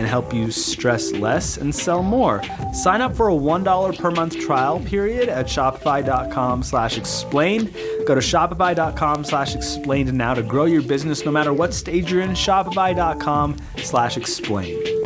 and 0.00 0.08
help 0.08 0.32
you 0.32 0.50
stress 0.50 1.12
less 1.12 1.58
and 1.58 1.74
sell 1.74 2.02
more. 2.02 2.42
Sign 2.72 3.02
up 3.02 3.14
for 3.14 3.28
a 3.28 3.34
$1 3.34 3.98
per 3.98 4.10
month 4.10 4.40
trial 4.40 4.80
period 4.80 5.28
at 5.28 5.44
shopify.com 5.44 6.62
slash 6.62 6.96
explained. 6.96 7.74
Go 8.06 8.14
to 8.14 8.22
shopify.com 8.22 9.24
slash 9.24 9.54
explained 9.54 10.10
now 10.14 10.32
to 10.32 10.42
grow 10.42 10.64
your 10.64 10.80
business 10.80 11.26
no 11.26 11.30
matter 11.30 11.52
what 11.52 11.74
stage 11.74 12.10
you're 12.10 12.22
in. 12.22 12.30
Shopify.com 12.30 13.58
slash 13.76 14.16
explained. 14.16 14.99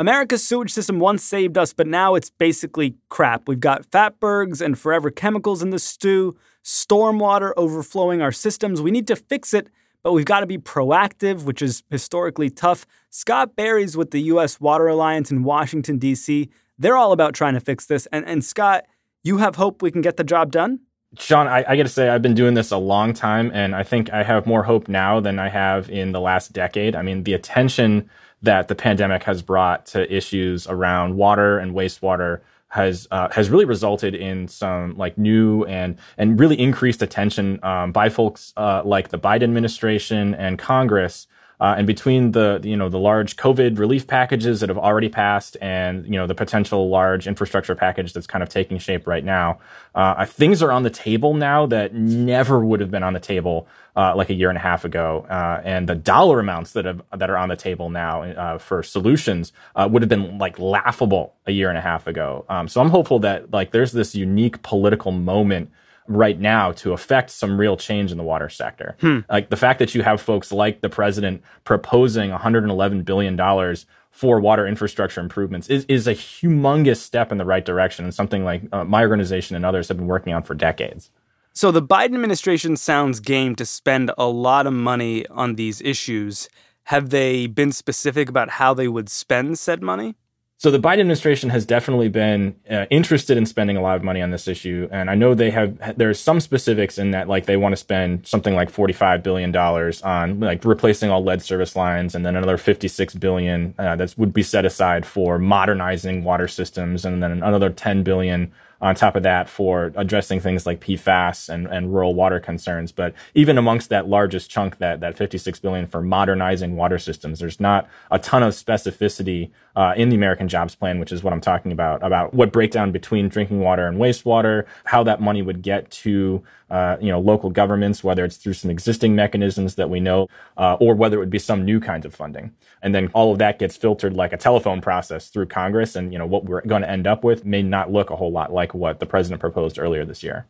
America's 0.00 0.46
sewage 0.46 0.72
system 0.72 1.00
once 1.00 1.24
saved 1.24 1.58
us, 1.58 1.72
but 1.72 1.88
now 1.88 2.14
it's 2.14 2.30
basically 2.30 2.94
crap. 3.08 3.48
We've 3.48 3.58
got 3.58 3.90
fatbergs 3.90 4.60
and 4.60 4.78
forever 4.78 5.10
chemicals 5.10 5.60
in 5.60 5.70
the 5.70 5.80
stew, 5.80 6.36
stormwater 6.64 7.52
overflowing 7.56 8.22
our 8.22 8.30
systems. 8.30 8.80
We 8.80 8.92
need 8.92 9.08
to 9.08 9.16
fix 9.16 9.52
it, 9.52 9.68
but 10.04 10.12
we've 10.12 10.24
got 10.24 10.40
to 10.40 10.46
be 10.46 10.56
proactive, 10.56 11.42
which 11.42 11.60
is 11.60 11.82
historically 11.90 12.48
tough. 12.48 12.86
Scott 13.10 13.56
Berry's 13.56 13.96
with 13.96 14.12
the 14.12 14.20
U.S. 14.22 14.60
Water 14.60 14.86
Alliance 14.86 15.32
in 15.32 15.42
Washington, 15.42 15.98
D.C. 15.98 16.48
They're 16.78 16.96
all 16.96 17.10
about 17.10 17.34
trying 17.34 17.54
to 17.54 17.60
fix 17.60 17.86
this. 17.86 18.06
And, 18.12 18.24
and 18.24 18.44
Scott, 18.44 18.84
you 19.24 19.38
have 19.38 19.56
hope 19.56 19.82
we 19.82 19.90
can 19.90 20.00
get 20.00 20.16
the 20.16 20.22
job 20.22 20.52
done? 20.52 20.78
Sean, 21.18 21.48
I, 21.48 21.64
I 21.66 21.76
got 21.76 21.84
to 21.84 21.88
say, 21.88 22.08
I've 22.08 22.22
been 22.22 22.34
doing 22.34 22.54
this 22.54 22.70
a 22.70 22.76
long 22.76 23.14
time, 23.14 23.50
and 23.52 23.74
I 23.74 23.82
think 23.82 24.12
I 24.12 24.22
have 24.22 24.46
more 24.46 24.62
hope 24.62 24.88
now 24.88 25.18
than 25.18 25.40
I 25.40 25.48
have 25.48 25.90
in 25.90 26.12
the 26.12 26.20
last 26.20 26.52
decade. 26.52 26.94
I 26.94 27.02
mean, 27.02 27.24
the 27.24 27.32
attention 27.32 28.08
that 28.42 28.68
the 28.68 28.74
pandemic 28.74 29.24
has 29.24 29.42
brought 29.42 29.86
to 29.86 30.12
issues 30.14 30.66
around 30.66 31.16
water 31.16 31.58
and 31.58 31.74
wastewater 31.74 32.40
has 32.68 33.08
uh, 33.10 33.28
has 33.30 33.48
really 33.48 33.64
resulted 33.64 34.14
in 34.14 34.46
some 34.46 34.96
like 34.96 35.16
new 35.16 35.64
and 35.64 35.96
and 36.18 36.38
really 36.38 36.58
increased 36.58 37.02
attention 37.02 37.58
um, 37.64 37.92
by 37.92 38.08
folks 38.08 38.52
uh, 38.56 38.82
like 38.84 39.08
the 39.08 39.18
Biden 39.18 39.44
administration 39.44 40.34
and 40.34 40.58
Congress. 40.58 41.26
Uh, 41.60 41.74
and 41.76 41.86
between 41.86 42.32
the 42.32 42.60
you 42.62 42.76
know 42.76 42.88
the 42.88 42.98
large 42.98 43.36
COVID 43.36 43.78
relief 43.78 44.06
packages 44.06 44.60
that 44.60 44.68
have 44.68 44.78
already 44.78 45.08
passed, 45.08 45.56
and 45.60 46.04
you 46.04 46.12
know 46.12 46.26
the 46.26 46.34
potential 46.34 46.88
large 46.88 47.26
infrastructure 47.26 47.74
package 47.74 48.12
that's 48.12 48.26
kind 48.26 48.42
of 48.42 48.48
taking 48.48 48.78
shape 48.78 49.06
right 49.06 49.24
now, 49.24 49.58
uh, 49.94 50.24
things 50.24 50.62
are 50.62 50.70
on 50.70 50.84
the 50.84 50.90
table 50.90 51.34
now 51.34 51.66
that 51.66 51.94
never 51.94 52.64
would 52.64 52.80
have 52.80 52.90
been 52.90 53.02
on 53.02 53.12
the 53.12 53.20
table 53.20 53.66
uh, 53.96 54.14
like 54.14 54.30
a 54.30 54.34
year 54.34 54.48
and 54.48 54.56
a 54.56 54.60
half 54.60 54.84
ago, 54.84 55.26
uh, 55.28 55.60
and 55.64 55.88
the 55.88 55.96
dollar 55.96 56.38
amounts 56.38 56.72
that 56.72 56.84
have 56.84 57.02
that 57.16 57.28
are 57.28 57.36
on 57.36 57.48
the 57.48 57.56
table 57.56 57.90
now 57.90 58.22
uh, 58.22 58.58
for 58.58 58.82
solutions 58.84 59.52
uh, 59.74 59.88
would 59.90 60.02
have 60.02 60.08
been 60.08 60.38
like 60.38 60.58
laughable 60.60 61.34
a 61.46 61.50
year 61.50 61.68
and 61.68 61.78
a 61.78 61.80
half 61.80 62.06
ago. 62.06 62.44
Um, 62.48 62.68
so 62.68 62.80
I'm 62.80 62.90
hopeful 62.90 63.18
that 63.20 63.50
like 63.50 63.72
there's 63.72 63.90
this 63.90 64.14
unique 64.14 64.62
political 64.62 65.10
moment 65.10 65.72
right 66.08 66.40
now 66.40 66.72
to 66.72 66.92
affect 66.92 67.30
some 67.30 67.60
real 67.60 67.76
change 67.76 68.10
in 68.10 68.18
the 68.18 68.24
water 68.24 68.48
sector. 68.48 68.96
Hmm. 69.00 69.20
Like 69.30 69.50
the 69.50 69.56
fact 69.56 69.78
that 69.78 69.94
you 69.94 70.02
have 70.02 70.20
folks 70.20 70.50
like 70.50 70.80
the 70.80 70.88
president 70.88 71.42
proposing 71.64 72.30
111 72.30 73.02
billion 73.02 73.36
dollars 73.36 73.86
for 74.10 74.40
water 74.40 74.66
infrastructure 74.66 75.20
improvements 75.20 75.68
is, 75.68 75.84
is 75.84 76.08
a 76.08 76.14
humongous 76.14 76.96
step 76.96 77.30
in 77.30 77.38
the 77.38 77.44
right 77.44 77.64
direction 77.64 78.04
and 78.04 78.14
something 78.14 78.42
like 78.42 78.62
uh, 78.72 78.82
my 78.84 79.02
organization 79.02 79.54
and 79.54 79.64
others 79.64 79.86
have 79.88 79.96
been 79.96 80.08
working 80.08 80.32
on 80.32 80.42
for 80.42 80.54
decades. 80.54 81.10
So 81.52 81.70
the 81.70 81.82
Biden 81.82 82.14
administration 82.14 82.76
sounds 82.76 83.20
game 83.20 83.54
to 83.56 83.66
spend 83.66 84.10
a 84.16 84.26
lot 84.26 84.66
of 84.66 84.72
money 84.72 85.26
on 85.28 85.56
these 85.56 85.80
issues. 85.82 86.48
Have 86.84 87.10
they 87.10 87.46
been 87.46 87.72
specific 87.72 88.28
about 88.28 88.48
how 88.50 88.74
they 88.74 88.88
would 88.88 89.08
spend 89.08 89.58
said 89.58 89.82
money? 89.82 90.14
So 90.60 90.72
the 90.72 90.80
Biden 90.80 90.98
administration 90.98 91.50
has 91.50 91.64
definitely 91.64 92.08
been 92.08 92.56
uh, 92.68 92.86
interested 92.90 93.36
in 93.36 93.46
spending 93.46 93.76
a 93.76 93.80
lot 93.80 93.94
of 93.94 94.02
money 94.02 94.20
on 94.20 94.32
this 94.32 94.48
issue, 94.48 94.88
and 94.90 95.08
I 95.08 95.14
know 95.14 95.32
they 95.32 95.52
have. 95.52 95.96
There's 95.96 96.18
some 96.18 96.40
specifics 96.40 96.98
in 96.98 97.12
that, 97.12 97.28
like 97.28 97.46
they 97.46 97.56
want 97.56 97.74
to 97.74 97.76
spend 97.76 98.26
something 98.26 98.56
like 98.56 98.68
45 98.68 99.22
billion 99.22 99.52
dollars 99.52 100.02
on 100.02 100.40
like 100.40 100.64
replacing 100.64 101.10
all 101.10 101.22
lead 101.22 101.42
service 101.42 101.76
lines, 101.76 102.16
and 102.16 102.26
then 102.26 102.34
another 102.34 102.56
56 102.56 103.14
billion 103.14 103.72
uh, 103.78 103.94
that 103.94 104.18
would 104.18 104.34
be 104.34 104.42
set 104.42 104.64
aside 104.64 105.06
for 105.06 105.38
modernizing 105.38 106.24
water 106.24 106.48
systems, 106.48 107.04
and 107.04 107.22
then 107.22 107.30
another 107.30 107.70
10 107.70 108.02
billion 108.02 108.50
on 108.80 108.94
top 108.94 109.16
of 109.16 109.24
that 109.24 109.48
for 109.48 109.92
addressing 109.96 110.38
things 110.40 110.64
like 110.64 110.80
PFAS 110.80 111.48
and, 111.48 111.66
and 111.66 111.92
rural 111.92 112.14
water 112.14 112.38
concerns. 112.38 112.92
But 112.92 113.12
even 113.34 113.58
amongst 113.58 113.88
that 113.88 114.08
largest 114.08 114.50
chunk, 114.50 114.78
that, 114.78 115.00
that 115.00 115.16
56 115.16 115.58
billion 115.58 115.86
for 115.86 116.00
modernizing 116.00 116.76
water 116.76 116.98
systems, 116.98 117.40
there's 117.40 117.58
not 117.58 117.88
a 118.10 118.18
ton 118.18 118.42
of 118.42 118.54
specificity 118.54 119.50
uh, 119.78 119.94
in 119.96 120.08
the 120.08 120.16
American 120.16 120.48
Jobs 120.48 120.74
Plan, 120.74 120.98
which 120.98 121.12
is 121.12 121.22
what 121.22 121.32
I'm 121.32 121.40
talking 121.40 121.70
about, 121.70 122.02
about 122.02 122.34
what 122.34 122.50
breakdown 122.50 122.90
between 122.90 123.28
drinking 123.28 123.60
water 123.60 123.86
and 123.86 123.96
wastewater, 123.96 124.64
how 124.82 125.04
that 125.04 125.20
money 125.20 125.40
would 125.40 125.62
get 125.62 125.88
to 126.02 126.42
uh, 126.68 126.96
you 127.00 127.12
know 127.12 127.20
local 127.20 127.48
governments, 127.48 128.02
whether 128.02 128.24
it's 128.24 128.38
through 128.38 128.54
some 128.54 128.72
existing 128.72 129.14
mechanisms 129.14 129.76
that 129.76 129.88
we 129.88 130.00
know, 130.00 130.26
uh, 130.56 130.76
or 130.80 130.96
whether 130.96 131.14
it 131.14 131.20
would 131.20 131.30
be 131.30 131.38
some 131.38 131.64
new 131.64 131.78
kinds 131.78 132.04
of 132.04 132.12
funding. 132.12 132.52
And 132.82 132.92
then 132.92 133.08
all 133.14 133.30
of 133.30 133.38
that 133.38 133.60
gets 133.60 133.76
filtered 133.76 134.14
like 134.14 134.32
a 134.32 134.36
telephone 134.36 134.80
process 134.80 135.28
through 135.28 135.46
Congress, 135.46 135.94
and 135.94 136.12
you 136.12 136.18
know 136.18 136.26
what 136.26 136.46
we're 136.46 136.62
going 136.62 136.82
to 136.82 136.90
end 136.90 137.06
up 137.06 137.22
with 137.22 137.44
may 137.44 137.62
not 137.62 137.92
look 137.92 138.10
a 138.10 138.16
whole 138.16 138.32
lot 138.32 138.52
like 138.52 138.74
what 138.74 138.98
the 138.98 139.06
president 139.06 139.40
proposed 139.40 139.78
earlier 139.78 140.04
this 140.04 140.24
year. 140.24 140.46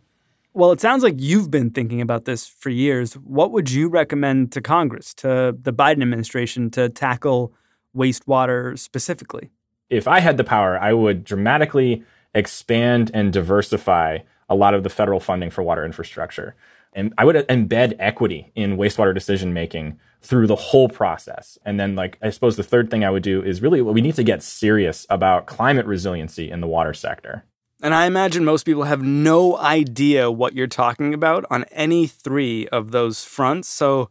Well, 0.55 0.73
it 0.73 0.81
sounds 0.81 1.03
like 1.03 1.17
you've 1.19 1.51
been 1.51 1.69
thinking 1.69 2.01
about 2.01 2.25
this 2.25 2.47
for 2.47 2.71
years. 2.71 3.13
What 3.13 3.53
would 3.53 3.71
you 3.71 3.91
recommend 3.91 4.53
to 4.53 4.63
Congress, 4.63 5.13
to 5.17 5.55
the 5.61 5.75
Biden 5.75 6.01
administration, 6.01 6.71
to 6.71 6.89
tackle 6.89 7.53
wastewater 7.97 8.79
specifically? 8.79 9.51
If 9.91 10.07
I 10.07 10.21
had 10.21 10.37
the 10.37 10.45
power, 10.45 10.79
I 10.79 10.93
would 10.93 11.25
dramatically 11.25 12.05
expand 12.35 13.11
and 13.15 13.33
diversify 13.33 14.19
a 14.49 14.55
lot 14.55 14.75
of 14.75 14.83
the 14.83 14.91
federal 14.91 15.21
funding 15.21 15.51
for 15.51 15.63
water 15.63 15.85
infrastructure. 15.85 16.55
And 16.93 17.13
I 17.19 17.25
would 17.25 17.37
embed 17.49 17.97
equity 17.99 18.51
in 18.55 18.77
wastewater 18.77 19.15
decision 19.15 19.53
making 19.53 19.99
through 20.21 20.47
the 20.47 20.57
whole 20.57 20.89
process. 20.89 21.59
And 21.65 21.79
then, 21.79 21.95
like, 21.95 22.19
I 22.23 22.31
suppose 22.31 22.57
the 22.57 22.63
third 22.63 22.91
thing 22.91 23.05
I 23.05 23.11
would 23.11 23.23
do 23.23 23.43
is 23.43 23.63
really 23.63 23.83
we 23.83 24.01
need 24.01 24.17
to 24.17 24.25
get 24.25 24.43
serious 24.43 25.07
about 25.11 25.47
climate 25.47 25.87
resiliency 25.87 26.51
in 26.51 26.61
the 26.61 26.67
water 26.67 26.95
sector. 26.95 27.45
And 27.83 27.95
I 27.95 28.07
imagine 28.07 28.45
most 28.45 28.65
people 28.65 28.85
have 28.85 29.03
no 29.03 29.57
idea 29.57 30.31
what 30.31 30.55
you're 30.55 30.67
talking 30.67 31.15
about 31.15 31.45
on 31.51 31.65
any 31.65 32.09
three 32.09 32.67
of 32.69 32.91
those 32.91 33.25
fronts. 33.25 33.69
So, 33.69 34.11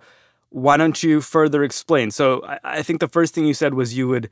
why 0.50 0.78
don't 0.78 1.02
you 1.04 1.22
further 1.22 1.64
explain? 1.64 2.12
So, 2.12 2.44
I, 2.46 2.60
I 2.64 2.84
think 2.84 3.00
the 3.00 3.08
first 3.08 3.34
thing 3.34 3.46
you 3.46 3.54
said 3.54 3.74
was 3.74 3.98
you 3.98 4.08
would 4.08 4.30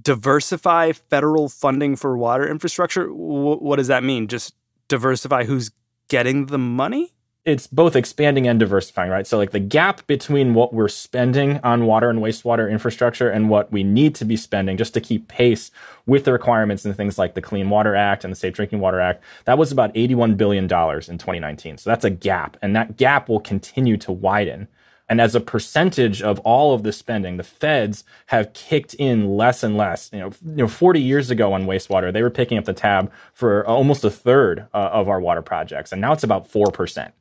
diversify 0.00 0.92
federal 0.92 1.48
funding 1.48 1.96
for 1.96 2.16
water 2.16 2.48
infrastructure. 2.48 3.06
W- 3.06 3.58
what 3.58 3.76
does 3.76 3.88
that 3.88 4.04
mean? 4.04 4.28
Just 4.28 4.54
diversify 4.88 5.44
who's 5.44 5.70
getting 6.08 6.46
the 6.46 6.58
money? 6.58 7.12
it's 7.44 7.66
both 7.66 7.96
expanding 7.96 8.46
and 8.46 8.60
diversifying, 8.60 9.10
right? 9.10 9.26
So 9.26 9.36
like 9.36 9.50
the 9.50 9.58
gap 9.58 10.06
between 10.06 10.54
what 10.54 10.72
we're 10.72 10.86
spending 10.86 11.58
on 11.64 11.86
water 11.86 12.08
and 12.08 12.20
wastewater 12.20 12.70
infrastructure 12.70 13.28
and 13.28 13.50
what 13.50 13.72
we 13.72 13.82
need 13.82 14.14
to 14.16 14.24
be 14.24 14.36
spending 14.36 14.76
just 14.76 14.94
to 14.94 15.00
keep 15.00 15.26
pace 15.26 15.72
with 16.06 16.24
the 16.24 16.32
requirements 16.32 16.84
and 16.84 16.96
things 16.96 17.18
like 17.18 17.34
the 17.34 17.42
Clean 17.42 17.68
Water 17.68 17.96
Act 17.96 18.22
and 18.22 18.30
the 18.30 18.36
Safe 18.36 18.54
Drinking 18.54 18.78
Water 18.78 19.00
Act, 19.00 19.24
that 19.44 19.58
was 19.58 19.72
about 19.72 19.92
$81 19.94 20.36
billion 20.36 20.64
in 20.64 20.68
2019. 20.68 21.78
So 21.78 21.90
that's 21.90 22.04
a 22.04 22.10
gap 22.10 22.56
and 22.62 22.76
that 22.76 22.96
gap 22.96 23.28
will 23.28 23.40
continue 23.40 23.96
to 23.96 24.12
widen. 24.12 24.68
And 25.12 25.20
as 25.20 25.34
a 25.34 25.40
percentage 25.40 26.22
of 26.22 26.38
all 26.38 26.72
of 26.72 26.84
the 26.84 26.90
spending, 26.90 27.36
the 27.36 27.44
feds 27.44 28.02
have 28.28 28.54
kicked 28.54 28.94
in 28.94 29.36
less 29.36 29.62
and 29.62 29.76
less. 29.76 30.08
You 30.10 30.20
know, 30.20 30.32
you 30.42 30.56
know, 30.56 30.68
40 30.68 31.02
years 31.02 31.30
ago 31.30 31.52
on 31.52 31.66
wastewater, 31.66 32.10
they 32.10 32.22
were 32.22 32.30
picking 32.30 32.56
up 32.56 32.64
the 32.64 32.72
tab 32.72 33.12
for 33.34 33.62
almost 33.66 34.04
a 34.04 34.10
third 34.10 34.68
uh, 34.72 34.88
of 34.90 35.10
our 35.10 35.20
water 35.20 35.42
projects, 35.42 35.92
and 35.92 36.00
now 36.00 36.14
it's 36.14 36.24
about 36.24 36.50
4%. 36.50 37.12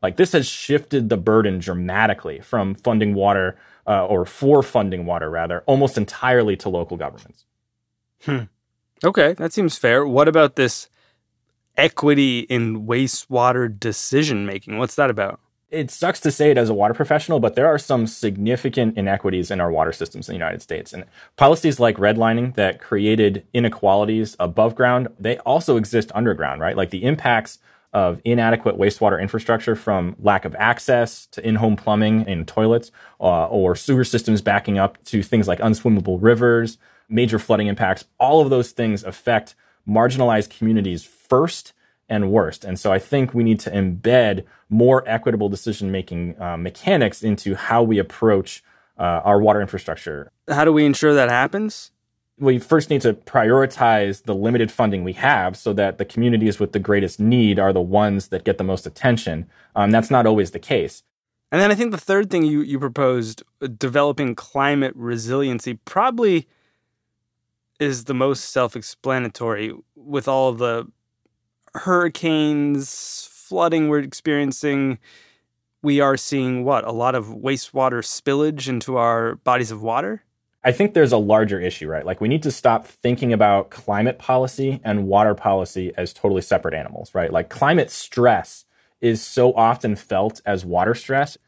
Like 0.00 0.16
this 0.16 0.30
has 0.30 0.46
shifted 0.46 1.08
the 1.08 1.16
burden 1.16 1.58
dramatically 1.58 2.38
from 2.38 2.76
funding 2.76 3.14
water 3.14 3.58
uh, 3.84 4.06
or 4.06 4.24
for 4.26 4.62
funding 4.62 5.04
water 5.04 5.28
rather, 5.28 5.64
almost 5.66 5.98
entirely 5.98 6.56
to 6.58 6.68
local 6.68 6.96
governments. 6.96 7.46
Hmm. 8.26 8.42
Okay, 9.02 9.32
that 9.32 9.52
seems 9.52 9.76
fair. 9.76 10.06
What 10.06 10.28
about 10.28 10.54
this 10.54 10.88
equity 11.76 12.42
in 12.42 12.86
wastewater 12.86 13.76
decision 13.76 14.46
making? 14.46 14.78
What's 14.78 14.94
that 14.94 15.10
about? 15.10 15.40
It 15.70 15.90
sucks 15.90 16.18
to 16.20 16.32
say 16.32 16.50
it 16.50 16.58
as 16.58 16.68
a 16.68 16.74
water 16.74 16.94
professional, 16.94 17.38
but 17.38 17.54
there 17.54 17.68
are 17.68 17.78
some 17.78 18.06
significant 18.06 18.96
inequities 18.98 19.50
in 19.50 19.60
our 19.60 19.70
water 19.70 19.92
systems 19.92 20.28
in 20.28 20.32
the 20.32 20.38
United 20.38 20.62
States. 20.62 20.92
And 20.92 21.04
policies 21.36 21.78
like 21.78 21.96
redlining 21.96 22.54
that 22.56 22.80
created 22.80 23.46
inequalities 23.54 24.36
above 24.40 24.74
ground, 24.74 25.08
they 25.18 25.38
also 25.38 25.76
exist 25.76 26.10
underground, 26.14 26.60
right? 26.60 26.76
Like 26.76 26.90
the 26.90 27.04
impacts 27.04 27.60
of 27.92 28.20
inadequate 28.24 28.78
wastewater 28.78 29.20
infrastructure 29.20 29.74
from 29.74 30.16
lack 30.20 30.44
of 30.44 30.54
access 30.56 31.26
to 31.26 31.46
in-home 31.46 31.76
plumbing 31.76 32.24
and 32.28 32.46
toilets 32.46 32.92
uh, 33.20 33.46
or 33.46 33.74
sewer 33.74 34.04
systems 34.04 34.40
backing 34.40 34.78
up 34.78 35.02
to 35.04 35.22
things 35.22 35.48
like 35.48 35.58
unswimmable 35.58 36.18
rivers 36.20 36.78
major 37.08 37.38
flooding 37.38 37.66
impacts 37.66 38.04
all 38.18 38.40
of 38.40 38.50
those 38.50 38.70
things 38.70 39.02
affect 39.02 39.56
marginalized 39.88 40.56
communities 40.56 41.02
first 41.04 41.72
and 42.10 42.30
worst 42.30 42.64
and 42.64 42.78
so 42.78 42.92
i 42.92 42.98
think 42.98 43.32
we 43.32 43.42
need 43.42 43.58
to 43.58 43.70
embed 43.70 44.44
more 44.68 45.02
equitable 45.08 45.48
decision 45.48 45.90
making 45.90 46.40
uh, 46.40 46.56
mechanics 46.56 47.22
into 47.22 47.54
how 47.54 47.82
we 47.82 47.98
approach 47.98 48.62
uh, 48.98 49.22
our 49.24 49.40
water 49.40 49.60
infrastructure 49.60 50.30
how 50.48 50.64
do 50.64 50.72
we 50.72 50.84
ensure 50.84 51.14
that 51.14 51.30
happens 51.30 51.92
we 52.40 52.58
first 52.58 52.90
need 52.90 53.02
to 53.02 53.12
prioritize 53.12 54.24
the 54.24 54.34
limited 54.34 54.72
funding 54.72 55.04
we 55.04 55.12
have 55.12 55.56
so 55.56 55.72
that 55.74 55.98
the 55.98 56.04
communities 56.04 56.58
with 56.58 56.72
the 56.72 56.78
greatest 56.78 57.20
need 57.20 57.58
are 57.58 57.72
the 57.72 57.80
ones 57.82 58.28
that 58.28 58.44
get 58.44 58.56
the 58.58 58.64
most 58.64 58.86
attention. 58.86 59.46
Um, 59.76 59.90
that's 59.90 60.10
not 60.10 60.26
always 60.26 60.50
the 60.50 60.58
case. 60.58 61.02
And 61.52 61.60
then 61.60 61.70
I 61.70 61.74
think 61.74 61.90
the 61.90 61.98
third 61.98 62.30
thing 62.30 62.44
you, 62.44 62.62
you 62.62 62.78
proposed, 62.78 63.42
uh, 63.60 63.66
developing 63.66 64.34
climate 64.34 64.94
resiliency, 64.96 65.74
probably 65.74 66.48
is 67.78 68.04
the 68.04 68.14
most 68.14 68.44
self 68.44 68.74
explanatory 68.74 69.74
with 69.94 70.26
all 70.26 70.52
the 70.52 70.86
hurricanes, 71.74 73.28
flooding 73.30 73.88
we're 73.88 74.00
experiencing. 74.00 74.98
We 75.82 76.00
are 76.00 76.16
seeing 76.16 76.64
what? 76.64 76.84
A 76.84 76.92
lot 76.92 77.14
of 77.14 77.26
wastewater 77.26 78.02
spillage 78.02 78.68
into 78.68 78.96
our 78.96 79.36
bodies 79.36 79.70
of 79.70 79.82
water? 79.82 80.24
I 80.62 80.72
think 80.72 80.92
there's 80.92 81.12
a 81.12 81.18
larger 81.18 81.58
issue, 81.58 81.88
right? 81.88 82.04
Like 82.04 82.20
we 82.20 82.28
need 82.28 82.42
to 82.42 82.50
stop 82.50 82.86
thinking 82.86 83.32
about 83.32 83.70
climate 83.70 84.18
policy 84.18 84.80
and 84.84 85.06
water 85.06 85.34
policy 85.34 85.92
as 85.96 86.12
totally 86.12 86.42
separate 86.42 86.74
animals, 86.74 87.14
right? 87.14 87.32
Like 87.32 87.48
climate 87.48 87.90
stress 87.90 88.66
is 89.00 89.22
so 89.22 89.54
often 89.54 89.96
felt 89.96 90.42
as 90.44 90.64
water 90.64 90.94
stress, 90.94 91.38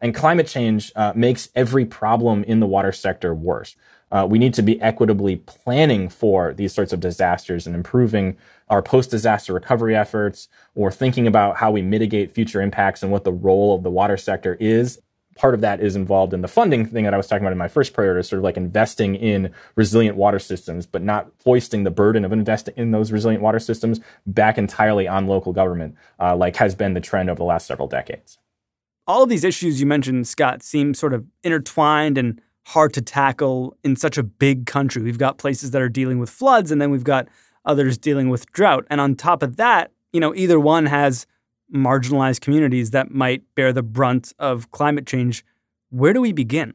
and 0.00 0.14
climate 0.14 0.46
change 0.46 0.90
uh, 0.96 1.12
makes 1.14 1.50
every 1.54 1.84
problem 1.84 2.42
in 2.44 2.60
the 2.60 2.66
water 2.66 2.92
sector 2.92 3.34
worse. 3.34 3.76
Uh, 4.12 4.26
we 4.28 4.38
need 4.38 4.54
to 4.54 4.62
be 4.62 4.80
equitably 4.80 5.36
planning 5.36 6.08
for 6.08 6.54
these 6.54 6.72
sorts 6.72 6.92
of 6.92 7.00
disasters 7.00 7.66
and 7.66 7.74
improving 7.74 8.36
our 8.68 8.82
post 8.82 9.10
disaster 9.10 9.52
recovery 9.52 9.96
efforts 9.96 10.48
or 10.74 10.92
thinking 10.92 11.26
about 11.26 11.56
how 11.56 11.70
we 11.70 11.82
mitigate 11.82 12.30
future 12.30 12.60
impacts 12.60 13.02
and 13.02 13.10
what 13.10 13.24
the 13.24 13.32
role 13.32 13.74
of 13.74 13.82
the 13.82 13.90
water 13.90 14.16
sector 14.16 14.56
is 14.60 15.00
part 15.36 15.54
of 15.54 15.60
that 15.60 15.80
is 15.80 15.96
involved 15.96 16.34
in 16.34 16.42
the 16.42 16.48
funding 16.48 16.86
thing 16.86 17.04
that 17.04 17.14
I 17.14 17.16
was 17.16 17.26
talking 17.26 17.42
about 17.42 17.52
in 17.52 17.58
my 17.58 17.68
first 17.68 17.92
priority, 17.94 18.26
sort 18.26 18.38
of 18.38 18.44
like 18.44 18.56
investing 18.56 19.14
in 19.14 19.52
resilient 19.76 20.16
water 20.16 20.38
systems, 20.38 20.86
but 20.86 21.02
not 21.02 21.30
foisting 21.38 21.84
the 21.84 21.90
burden 21.90 22.24
of 22.24 22.32
investing 22.32 22.74
in 22.76 22.90
those 22.90 23.12
resilient 23.12 23.42
water 23.42 23.58
systems 23.58 24.00
back 24.26 24.58
entirely 24.58 25.08
on 25.08 25.26
local 25.26 25.52
government, 25.52 25.96
uh, 26.20 26.36
like 26.36 26.56
has 26.56 26.74
been 26.74 26.94
the 26.94 27.00
trend 27.00 27.30
over 27.30 27.38
the 27.38 27.44
last 27.44 27.66
several 27.66 27.88
decades. 27.88 28.38
All 29.06 29.22
of 29.22 29.28
these 29.28 29.44
issues 29.44 29.80
you 29.80 29.86
mentioned, 29.86 30.28
Scott, 30.28 30.62
seem 30.62 30.94
sort 30.94 31.12
of 31.12 31.24
intertwined 31.42 32.18
and 32.18 32.40
hard 32.64 32.92
to 32.94 33.02
tackle 33.02 33.76
in 33.82 33.96
such 33.96 34.18
a 34.18 34.22
big 34.22 34.66
country. 34.66 35.02
We've 35.02 35.18
got 35.18 35.38
places 35.38 35.72
that 35.72 35.82
are 35.82 35.88
dealing 35.88 36.18
with 36.18 36.30
floods, 36.30 36.70
and 36.70 36.80
then 36.80 36.90
we've 36.90 37.04
got 37.04 37.28
others 37.64 37.98
dealing 37.98 38.28
with 38.28 38.50
drought. 38.52 38.86
And 38.90 39.00
on 39.00 39.14
top 39.14 39.42
of 39.42 39.56
that, 39.56 39.92
you 40.12 40.20
know, 40.20 40.34
either 40.34 40.58
one 40.60 40.86
has 40.86 41.26
marginalized 41.74 42.40
communities 42.40 42.90
that 42.90 43.10
might 43.10 43.42
bear 43.54 43.72
the 43.72 43.82
brunt 43.82 44.32
of 44.38 44.70
climate 44.72 45.06
change. 45.06 45.44
Where 45.90 46.12
do 46.12 46.20
we 46.20 46.32
begin? 46.32 46.74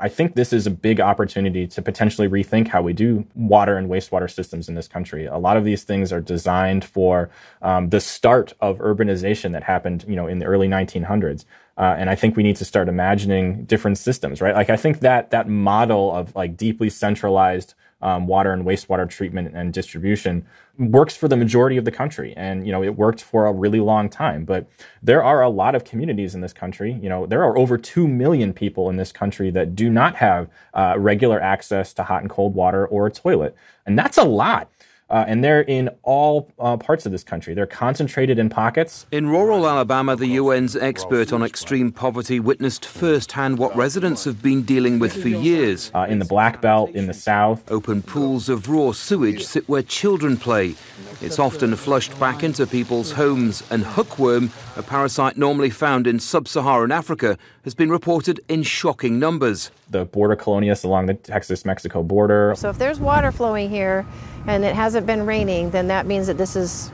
I 0.00 0.08
think 0.08 0.36
this 0.36 0.52
is 0.52 0.64
a 0.64 0.70
big 0.70 1.00
opportunity 1.00 1.66
to 1.66 1.82
potentially 1.82 2.28
rethink 2.28 2.68
how 2.68 2.82
we 2.82 2.92
do 2.92 3.26
water 3.34 3.76
and 3.76 3.90
wastewater 3.90 4.30
systems 4.30 4.68
in 4.68 4.76
this 4.76 4.86
country. 4.86 5.26
A 5.26 5.38
lot 5.38 5.56
of 5.56 5.64
these 5.64 5.82
things 5.82 6.12
are 6.12 6.20
designed 6.20 6.84
for 6.84 7.30
um, 7.62 7.90
the 7.90 8.00
start 8.00 8.52
of 8.60 8.78
urbanization 8.78 9.50
that 9.52 9.64
happened, 9.64 10.04
you 10.06 10.14
know, 10.14 10.28
in 10.28 10.38
the 10.38 10.46
early 10.46 10.68
1900s. 10.68 11.44
Uh, 11.78 11.94
and 11.96 12.10
I 12.10 12.16
think 12.16 12.36
we 12.36 12.42
need 12.42 12.56
to 12.56 12.64
start 12.64 12.88
imagining 12.88 13.64
different 13.64 13.98
systems, 13.98 14.40
right? 14.40 14.54
Like 14.54 14.68
I 14.68 14.76
think 14.76 15.00
that 15.00 15.30
that 15.30 15.48
model 15.48 16.12
of 16.12 16.34
like 16.34 16.56
deeply 16.56 16.90
centralized 16.90 17.74
um, 18.00 18.26
water 18.26 18.52
and 18.52 18.64
wastewater 18.64 19.08
treatment 19.08 19.54
and 19.54 19.72
distribution 19.72 20.46
works 20.78 21.16
for 21.16 21.26
the 21.26 21.36
majority 21.36 21.76
of 21.76 21.84
the 21.84 21.90
country. 21.90 22.34
And 22.36 22.66
you 22.66 22.72
know 22.72 22.82
it 22.82 22.96
worked 22.96 23.22
for 23.22 23.46
a 23.46 23.52
really 23.52 23.80
long 23.80 24.08
time. 24.08 24.44
But 24.44 24.68
there 25.02 25.22
are 25.22 25.42
a 25.42 25.48
lot 25.48 25.74
of 25.74 25.84
communities 25.84 26.34
in 26.34 26.40
this 26.40 26.52
country. 26.52 26.98
You 27.00 27.08
know 27.08 27.26
there 27.26 27.42
are 27.44 27.56
over 27.56 27.78
2 27.78 28.06
million 28.06 28.52
people 28.52 28.88
in 28.90 28.96
this 28.96 29.12
country 29.12 29.50
that 29.50 29.74
do 29.74 29.90
not 29.90 30.16
have 30.16 30.48
uh, 30.74 30.94
regular 30.98 31.40
access 31.40 31.92
to 31.94 32.04
hot 32.04 32.22
and 32.22 32.30
cold 32.30 32.54
water 32.54 32.86
or 32.86 33.06
a 33.06 33.10
toilet. 33.10 33.54
And 33.86 33.98
that's 33.98 34.18
a 34.18 34.24
lot 34.24 34.70
uh, 35.10 35.24
and 35.26 35.42
they're 35.42 35.62
in 35.62 35.88
all 36.02 36.52
uh, 36.58 36.76
parts 36.76 37.06
of 37.06 37.12
this 37.12 37.24
country. 37.24 37.54
They're 37.54 37.66
concentrated 37.66 38.38
in 38.38 38.48
pockets. 38.48 39.06
In 39.10 39.28
rural 39.28 39.68
Alabama, 39.68 40.16
the 40.16 40.36
UN's 40.36 40.76
expert 40.76 41.32
on 41.32 41.42
extreme 41.42 41.92
poverty 41.92 42.40
witnessed 42.40 42.84
firsthand 42.84 43.58
what 43.58 43.74
residents 43.74 44.24
have 44.24 44.42
been 44.42 44.62
dealing 44.62 44.98
with 44.98 45.20
for 45.20 45.28
years. 45.28 45.90
Uh, 45.94 46.06
in 46.08 46.18
the 46.18 46.24
Black 46.24 46.60
Belt, 46.60 46.90
in 46.90 47.06
the 47.06 47.14
South, 47.14 47.70
open 47.70 48.02
pools 48.02 48.48
of 48.48 48.68
raw 48.68 48.92
sewage 48.92 49.44
sit 49.44 49.68
where 49.68 49.82
children 49.82 50.36
play. 50.36 50.74
It's 51.20 51.38
often 51.38 51.74
flushed 51.76 52.18
back 52.20 52.42
into 52.42 52.66
people's 52.66 53.12
homes, 53.12 53.62
and 53.70 53.84
hookworm, 53.84 54.50
a 54.76 54.82
parasite 54.82 55.36
normally 55.36 55.70
found 55.70 56.06
in 56.06 56.20
sub 56.20 56.46
Saharan 56.46 56.92
Africa, 56.92 57.38
has 57.64 57.74
been 57.74 57.90
reported 57.90 58.40
in 58.48 58.62
shocking 58.62 59.18
numbers. 59.18 59.70
The 59.90 60.04
border 60.04 60.36
colonias 60.36 60.84
along 60.84 61.06
the 61.06 61.14
Texas 61.14 61.64
Mexico 61.64 62.02
border. 62.02 62.54
So, 62.56 62.68
if 62.68 62.78
there's 62.78 63.00
water 63.00 63.32
flowing 63.32 63.70
here, 63.70 64.06
and 64.46 64.64
it 64.64 64.74
hasn't 64.74 65.06
been 65.06 65.26
raining, 65.26 65.70
then 65.70 65.88
that 65.88 66.06
means 66.06 66.26
that 66.26 66.38
this 66.38 66.56
is 66.56 66.90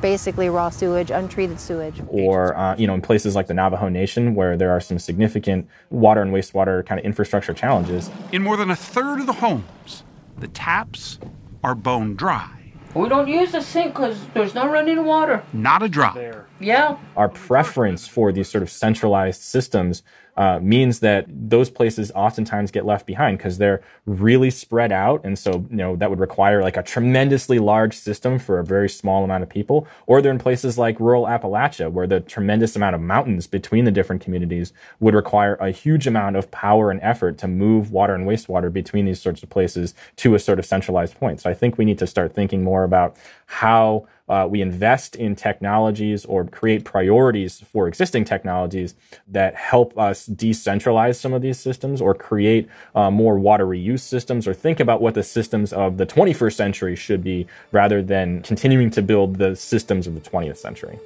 basically 0.00 0.48
raw 0.48 0.70
sewage, 0.70 1.10
untreated 1.10 1.58
sewage. 1.58 2.02
Or, 2.08 2.56
uh, 2.56 2.76
you 2.76 2.86
know, 2.86 2.94
in 2.94 3.02
places 3.02 3.34
like 3.34 3.46
the 3.46 3.54
Navajo 3.54 3.88
Nation, 3.88 4.34
where 4.34 4.56
there 4.56 4.70
are 4.70 4.80
some 4.80 4.98
significant 4.98 5.68
water 5.90 6.22
and 6.22 6.32
wastewater 6.32 6.84
kind 6.84 6.98
of 6.98 7.04
infrastructure 7.04 7.54
challenges. 7.54 8.10
In 8.32 8.42
more 8.42 8.56
than 8.56 8.70
a 8.70 8.76
third 8.76 9.20
of 9.20 9.26
the 9.26 9.34
homes, 9.34 10.04
the 10.38 10.48
taps 10.48 11.18
are 11.64 11.74
bone 11.74 12.14
dry. 12.14 12.50
We 12.94 13.10
don't 13.10 13.28
use 13.28 13.52
the 13.52 13.60
sink 13.60 13.92
because 13.92 14.18
there's 14.32 14.54
no 14.54 14.68
running 14.68 15.04
water. 15.04 15.42
Not 15.52 15.82
a 15.82 15.88
drop. 15.88 16.16
Yeah. 16.60 16.96
Our 17.14 17.28
preference 17.28 18.08
for 18.08 18.32
these 18.32 18.48
sort 18.48 18.62
of 18.62 18.70
centralized 18.70 19.42
systems 19.42 20.02
uh, 20.36 20.58
means 20.60 21.00
that 21.00 21.26
those 21.28 21.70
places 21.70 22.12
oftentimes 22.14 22.70
get 22.70 22.84
left 22.84 23.06
behind 23.06 23.38
because 23.38 23.58
they're 23.58 23.82
really 24.04 24.50
spread 24.50 24.92
out. 24.92 25.24
And 25.24 25.38
so, 25.38 25.66
you 25.70 25.76
know, 25.76 25.96
that 25.96 26.10
would 26.10 26.20
require 26.20 26.62
like 26.62 26.76
a 26.76 26.82
tremendously 26.82 27.58
large 27.58 27.96
system 27.96 28.38
for 28.38 28.58
a 28.58 28.64
very 28.64 28.88
small 28.88 29.24
amount 29.24 29.42
of 29.42 29.48
people. 29.48 29.86
Or 30.06 30.20
they're 30.20 30.32
in 30.32 30.38
places 30.38 30.76
like 30.76 31.00
rural 31.00 31.24
Appalachia 31.24 31.90
where 31.90 32.06
the 32.06 32.20
tremendous 32.20 32.76
amount 32.76 32.94
of 32.94 33.00
mountains 33.00 33.46
between 33.46 33.86
the 33.86 33.90
different 33.90 34.22
communities 34.22 34.72
would 35.00 35.14
require 35.14 35.54
a 35.54 35.70
huge 35.70 36.06
amount 36.06 36.36
of 36.36 36.50
power 36.50 36.90
and 36.90 37.00
effort 37.02 37.38
to 37.38 37.48
move 37.48 37.90
water 37.90 38.14
and 38.14 38.26
wastewater 38.26 38.72
between 38.72 39.06
these 39.06 39.20
sorts 39.20 39.42
of 39.42 39.48
places 39.48 39.94
to 40.16 40.34
a 40.34 40.38
sort 40.38 40.58
of 40.58 40.66
centralized 40.66 41.14
point. 41.14 41.40
So 41.40 41.48
I 41.48 41.54
think 41.54 41.78
we 41.78 41.84
need 41.84 41.98
to 41.98 42.06
start 42.06 42.34
thinking 42.34 42.62
more 42.62 42.84
about 42.84 43.16
how 43.46 44.06
uh, 44.28 44.46
we 44.48 44.60
invest 44.60 45.16
in 45.16 45.36
technologies 45.36 46.24
or 46.24 46.44
create 46.44 46.84
priorities 46.84 47.60
for 47.60 47.86
existing 47.86 48.24
technologies 48.24 48.94
that 49.28 49.54
help 49.54 49.96
us 49.98 50.28
decentralize 50.28 51.16
some 51.16 51.32
of 51.32 51.42
these 51.42 51.58
systems 51.58 52.00
or 52.00 52.14
create 52.14 52.68
uh, 52.94 53.10
more 53.10 53.38
water 53.38 53.66
reuse 53.66 54.00
systems 54.00 54.48
or 54.48 54.54
think 54.54 54.80
about 54.80 55.00
what 55.00 55.14
the 55.14 55.22
systems 55.22 55.72
of 55.72 55.96
the 55.96 56.06
21st 56.06 56.54
century 56.54 56.96
should 56.96 57.22
be 57.22 57.46
rather 57.72 58.02
than 58.02 58.42
continuing 58.42 58.90
to 58.90 59.02
build 59.02 59.36
the 59.36 59.54
systems 59.54 60.06
of 60.06 60.14
the 60.14 60.20
20th 60.20 60.56
century. 60.56 60.98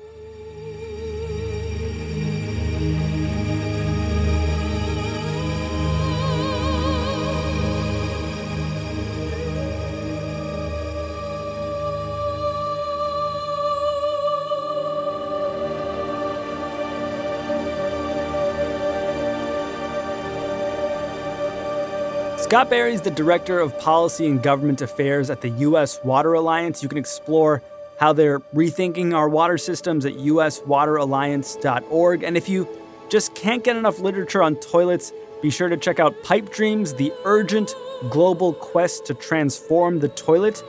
Scott 22.50 22.68
Berry 22.68 22.92
is 22.92 23.00
the 23.00 23.12
Director 23.12 23.60
of 23.60 23.78
Policy 23.78 24.26
and 24.26 24.42
Government 24.42 24.82
Affairs 24.82 25.30
at 25.30 25.40
the 25.40 25.50
U.S. 25.50 26.02
Water 26.02 26.34
Alliance. 26.34 26.82
You 26.82 26.88
can 26.88 26.98
explore 26.98 27.62
how 28.00 28.12
they're 28.12 28.40
rethinking 28.40 29.14
our 29.14 29.28
water 29.28 29.56
systems 29.56 30.04
at 30.04 30.14
uswateralliance.org. 30.14 32.24
And 32.24 32.36
if 32.36 32.48
you 32.48 32.66
just 33.08 33.36
can't 33.36 33.62
get 33.62 33.76
enough 33.76 34.00
literature 34.00 34.42
on 34.42 34.56
toilets, 34.56 35.12
be 35.40 35.48
sure 35.48 35.68
to 35.68 35.76
check 35.76 36.00
out 36.00 36.24
Pipe 36.24 36.50
Dreams, 36.50 36.94
the 36.94 37.12
urgent 37.24 37.72
global 38.10 38.54
quest 38.54 39.06
to 39.06 39.14
transform 39.14 40.00
the 40.00 40.08
toilet. 40.08 40.60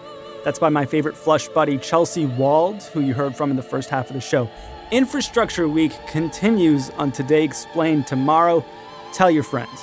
That's 0.44 0.60
by 0.60 0.70
my 0.70 0.86
favorite 0.86 1.18
flush 1.18 1.48
buddy, 1.48 1.80
Chelsea 1.80 2.28
Wald, 2.28 2.84
who 2.94 3.00
you 3.00 3.16
heard 3.16 3.36
from 3.36 3.50
in 3.50 3.56
the 3.56 3.64
first 3.64 3.90
half 3.90 4.08
of 4.08 4.14
the 4.14 4.22
show. 4.22 4.48
Infrastructure 4.92 5.68
Week 5.68 5.94
continues 6.06 6.92
on 6.92 7.12
Today 7.12 7.44
Explained 7.44 8.06
tomorrow. 8.06 8.64
Tell 9.14 9.32
your 9.32 9.42
friends. 9.42 9.82